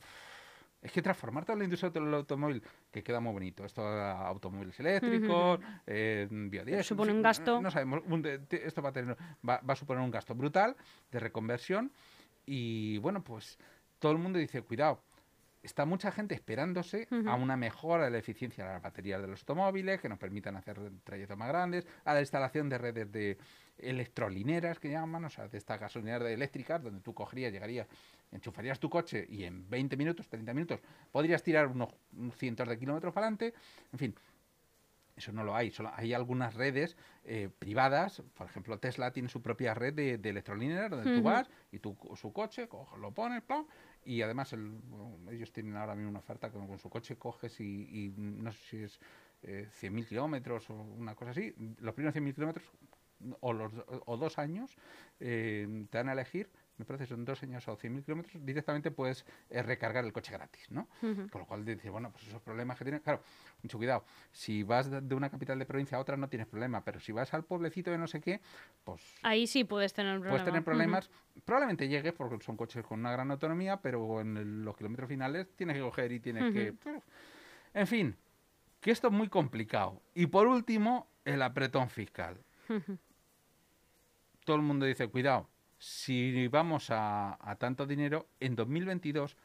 es 0.81 0.91
que 0.91 1.01
transformar 1.01 1.45
toda 1.45 1.57
la 1.57 1.63
industria 1.63 1.89
del 1.89 2.13
automóvil, 2.13 2.61
que 2.91 3.03
queda 3.03 3.19
muy 3.19 3.33
bonito, 3.33 3.65
esto 3.65 3.81
automóviles 3.81 4.79
eléctricos, 4.79 5.59
eh, 5.87 6.27
biodiesel... 6.29 6.83
Supone 6.83 7.11
un 7.11 7.21
gasto... 7.21 7.61
No, 7.61 7.71
sabemos, 7.71 8.01
esto 8.51 8.81
va 8.81 8.89
a, 8.89 8.93
tener, 8.93 9.17
va, 9.47 9.61
a 9.65 9.75
suponer 9.75 10.03
un 10.03 10.11
gasto 10.11 10.35
brutal 10.35 10.75
de 11.11 11.19
reconversión 11.19 11.91
y, 12.45 12.97
bueno, 12.99 13.23
pues 13.23 13.57
todo 13.99 14.11
el 14.11 14.19
mundo 14.19 14.37
dice, 14.37 14.61
cuidado, 14.61 15.01
está 15.65 15.85
mucha 15.85 16.11
gente 16.11 16.35
esperándose 16.35 17.07
a 17.27 17.35
una 17.35 17.57
mejora 17.57 18.05
de 18.05 18.11
la 18.11 18.17
eficiencia 18.17 18.65
de 18.65 18.73
las 18.73 18.81
baterías 18.81 19.21
de 19.21 19.27
los 19.27 19.41
automóviles, 19.41 19.99
que 19.99 20.07
nos 20.07 20.19
permitan 20.19 20.55
hacer 20.55 20.79
trayectos 21.03 21.37
más 21.37 21.49
grandes, 21.49 21.87
a 22.03 22.13
la 22.13 22.19
instalación 22.21 22.69
de 22.69 22.77
redes 22.77 23.11
de 23.11 23.37
electrolineras 23.77 24.79
que 24.79 24.89
llaman, 24.89 25.25
o 25.25 25.29
sea, 25.29 25.47
de 25.47 25.57
estas 25.57 25.79
gasolineras 25.79 26.29
eléctricas, 26.29 26.81
donde 26.81 27.01
tú 27.01 27.13
cogerías, 27.13 27.51
llegarías, 27.51 27.87
enchufarías 28.31 28.79
tu 28.79 28.89
coche 28.89 29.25
y 29.27 29.43
en 29.43 29.69
20 29.69 29.97
minutos, 29.97 30.29
30 30.29 30.53
minutos, 30.53 30.79
podrías 31.11 31.43
tirar 31.43 31.67
unos, 31.67 31.89
cientos 32.37 32.67
de 32.67 32.77
kilómetros 32.77 33.13
para 33.13 33.27
adelante, 33.27 33.53
en 33.91 33.99
fin. 33.99 34.15
Eso 35.15 35.31
no 35.31 35.45
lo 35.45 35.55
hay, 35.55 35.71
solo 35.71 35.91
hay 35.95 36.13
algunas 36.13 36.55
redes 36.55 36.97
eh, 37.23 37.49
privadas, 37.57 38.21
por 38.33 38.47
ejemplo 38.47 38.77
Tesla 38.79 39.11
tiene 39.11 39.29
su 39.29 39.41
propia 39.41 39.73
red 39.73 39.93
de, 39.93 40.17
de 40.17 40.29
electrolineras 40.29 40.89
donde 40.91 41.15
tú 41.15 41.23
vas 41.23 41.49
y 41.71 41.79
tú 41.79 41.97
su 42.17 42.33
coche, 42.33 42.67
lo 42.99 43.13
pones, 43.13 43.41
y 44.05 44.21
además 44.21 44.53
ellos 45.31 45.51
tienen 45.51 45.75
ahora 45.75 45.95
mismo 45.95 46.11
una 46.11 46.19
oferta 46.19 46.51
con, 46.51 46.67
con 46.67 46.79
su 46.79 46.89
coche 46.89 47.17
coges 47.17 47.59
y, 47.59 48.13
no 48.15 48.51
sé 48.51 48.59
si 48.69 48.83
es 48.83 48.99
eh, 49.41 49.67
100.000 49.81 50.07
kilómetros 50.07 50.69
o 50.69 50.75
una 50.75 51.15
cosa 51.15 51.31
así, 51.31 51.53
los 51.79 51.93
primeros 51.93 52.15
100.000 52.15 52.35
kilómetros 52.35 52.71
o, 53.39 53.53
los, 53.53 53.73
o 54.05 54.17
dos 54.17 54.37
años 54.37 54.75
eh, 55.19 55.85
te 55.89 55.97
dan 55.97 56.09
a 56.09 56.13
elegir 56.13 56.49
me 56.77 56.85
parece 56.85 57.05
son 57.05 57.23
dos 57.25 57.41
años 57.43 57.67
o 57.67 57.77
100.000 57.77 58.03
kilómetros, 58.03 58.45
directamente 58.45 58.91
puedes 58.91 59.25
eh, 59.49 59.61
recargar 59.61 60.03
el 60.05 60.11
coche 60.11 60.33
gratis, 60.33 60.69
¿no? 60.71 60.87
Con 60.99 61.41
lo 61.41 61.45
cual 61.45 61.63
dices, 61.63 61.89
bueno, 61.91 62.11
pues 62.11 62.27
esos 62.27 62.41
problemas 62.41 62.77
que 62.77 62.85
tienes, 62.85 63.01
claro, 63.01 63.21
mucho 63.61 63.77
cuidado, 63.77 64.03
si 64.31 64.63
vas 64.63 64.89
de 64.89 65.15
una 65.15 65.29
capital 65.29 65.57
de 65.59 65.65
provincia 65.65 65.97
a 65.97 66.01
otra 66.01 66.17
no 66.17 66.27
tienes 66.27 66.47
problema, 66.47 66.83
pero 66.83 66.99
si 66.99 67.11
vas 67.11 67.33
al 67.33 67.43
pueblecito 67.43 67.91
de 67.91 67.97
no 67.97 68.07
sé 68.07 68.21
qué, 68.21 68.41
pues... 68.83 69.01
Ahí 69.23 69.47
sí 69.47 69.63
puedes 69.63 69.93
tener 69.93 70.19
problemas. 70.19 70.31
Puedes 70.31 70.45
tener 70.45 70.63
problemas, 70.63 71.09
probablemente 71.45 71.87
llegues 71.87 72.13
porque 72.13 72.43
son 72.43 72.57
coches 72.57 72.83
con 72.85 72.99
una 72.99 73.11
gran 73.11 73.31
autonomía, 73.31 73.77
pero 73.77 74.21
en 74.21 74.63
los 74.65 74.75
kilómetros 74.75 75.07
finales 75.07 75.47
tienes 75.55 75.75
que 75.75 75.81
coger 75.81 76.11
y 76.11 76.19
tienes 76.19 76.53
que... 76.53 76.73
En 77.73 77.87
fin, 77.87 78.15
que 78.79 78.91
esto 78.91 79.07
es 79.07 79.13
muy 79.13 79.29
complicado. 79.29 80.01
Y 80.13 80.27
por 80.27 80.47
último, 80.47 81.07
el 81.25 81.41
apretón 81.41 81.89
fiscal. 81.89 82.37
Todo 84.45 84.55
el 84.55 84.61
mundo 84.61 84.85
dice, 84.85 85.07
cuidado, 85.07 85.49
si 85.85 86.47
vamos 86.47 86.87
a, 86.89 87.37
tanto 87.59 87.85
dinero, 87.85 88.27
en 88.39 88.55
2022 88.55 89.37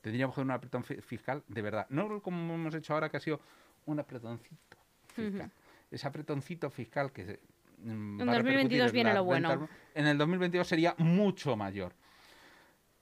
tendríamos 0.00 0.34
que 0.34 0.40
hacer 0.40 0.44
un 0.44 0.50
apretón 0.50 0.82
fiscal 0.82 1.44
de 1.46 1.62
verdad. 1.62 1.86
No 1.90 2.20
como 2.22 2.54
hemos 2.54 2.74
hecho 2.74 2.92
ahora, 2.92 3.08
que 3.08 3.18
ha 3.18 3.20
sido 3.20 3.40
un 3.86 4.00
apretoncito 4.00 4.76
fiscal. 5.14 5.52
Ese 5.88 6.08
apretoncito 6.08 6.70
fiscal 6.70 7.12
que... 7.12 7.38
Mm, 7.84 8.20
en 8.20 8.26
2022 8.26 8.90
viene 8.90 9.14
lo 9.14 9.22
bueno. 9.22 9.68
En 9.94 10.08
el 10.08 10.18
2022 10.18 10.66
sería 10.66 10.96
mucho 10.98 11.56
mayor. 11.56 11.94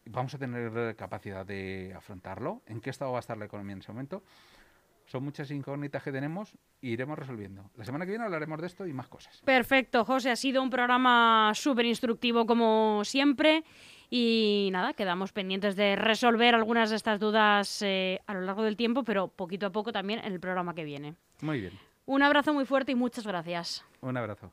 ¿Vamos 0.04 0.34
a 0.34 0.38
tener 0.38 0.94
capacidad 0.94 1.46
de 1.46 1.94
afrontarlo? 1.96 2.60
¿En 2.66 2.82
qué 2.82 2.90
estado 2.90 3.12
va 3.12 3.18
a 3.18 3.20
estar 3.20 3.38
la 3.38 3.46
economía 3.46 3.72
en 3.72 3.78
ese 3.78 3.92
momento? 3.92 4.22
Son 5.08 5.24
muchas 5.24 5.50
incógnitas 5.50 6.02
que 6.02 6.12
tenemos 6.12 6.54
e 6.82 6.88
iremos 6.88 7.18
resolviendo. 7.18 7.70
La 7.76 7.84
semana 7.84 8.04
que 8.04 8.10
viene 8.10 8.26
hablaremos 8.26 8.60
de 8.60 8.66
esto 8.66 8.86
y 8.86 8.92
más 8.92 9.08
cosas. 9.08 9.40
Perfecto, 9.42 10.04
José. 10.04 10.30
Ha 10.30 10.36
sido 10.36 10.62
un 10.62 10.68
programa 10.68 11.52
súper 11.54 11.86
instructivo 11.86 12.44
como 12.46 13.02
siempre. 13.04 13.64
Y 14.10 14.68
nada, 14.70 14.92
quedamos 14.92 15.32
pendientes 15.32 15.76
de 15.76 15.96
resolver 15.96 16.54
algunas 16.54 16.90
de 16.90 16.96
estas 16.96 17.18
dudas 17.20 17.80
eh, 17.82 18.20
a 18.26 18.34
lo 18.34 18.42
largo 18.42 18.62
del 18.62 18.76
tiempo, 18.76 19.02
pero 19.02 19.28
poquito 19.28 19.66
a 19.66 19.70
poco 19.70 19.92
también 19.92 20.20
en 20.22 20.32
el 20.32 20.40
programa 20.40 20.74
que 20.74 20.84
viene. 20.84 21.14
Muy 21.40 21.60
bien. 21.60 21.72
Un 22.04 22.22
abrazo 22.22 22.52
muy 22.52 22.66
fuerte 22.66 22.92
y 22.92 22.94
muchas 22.94 23.26
gracias. 23.26 23.84
Un 24.00 24.16
abrazo. 24.16 24.52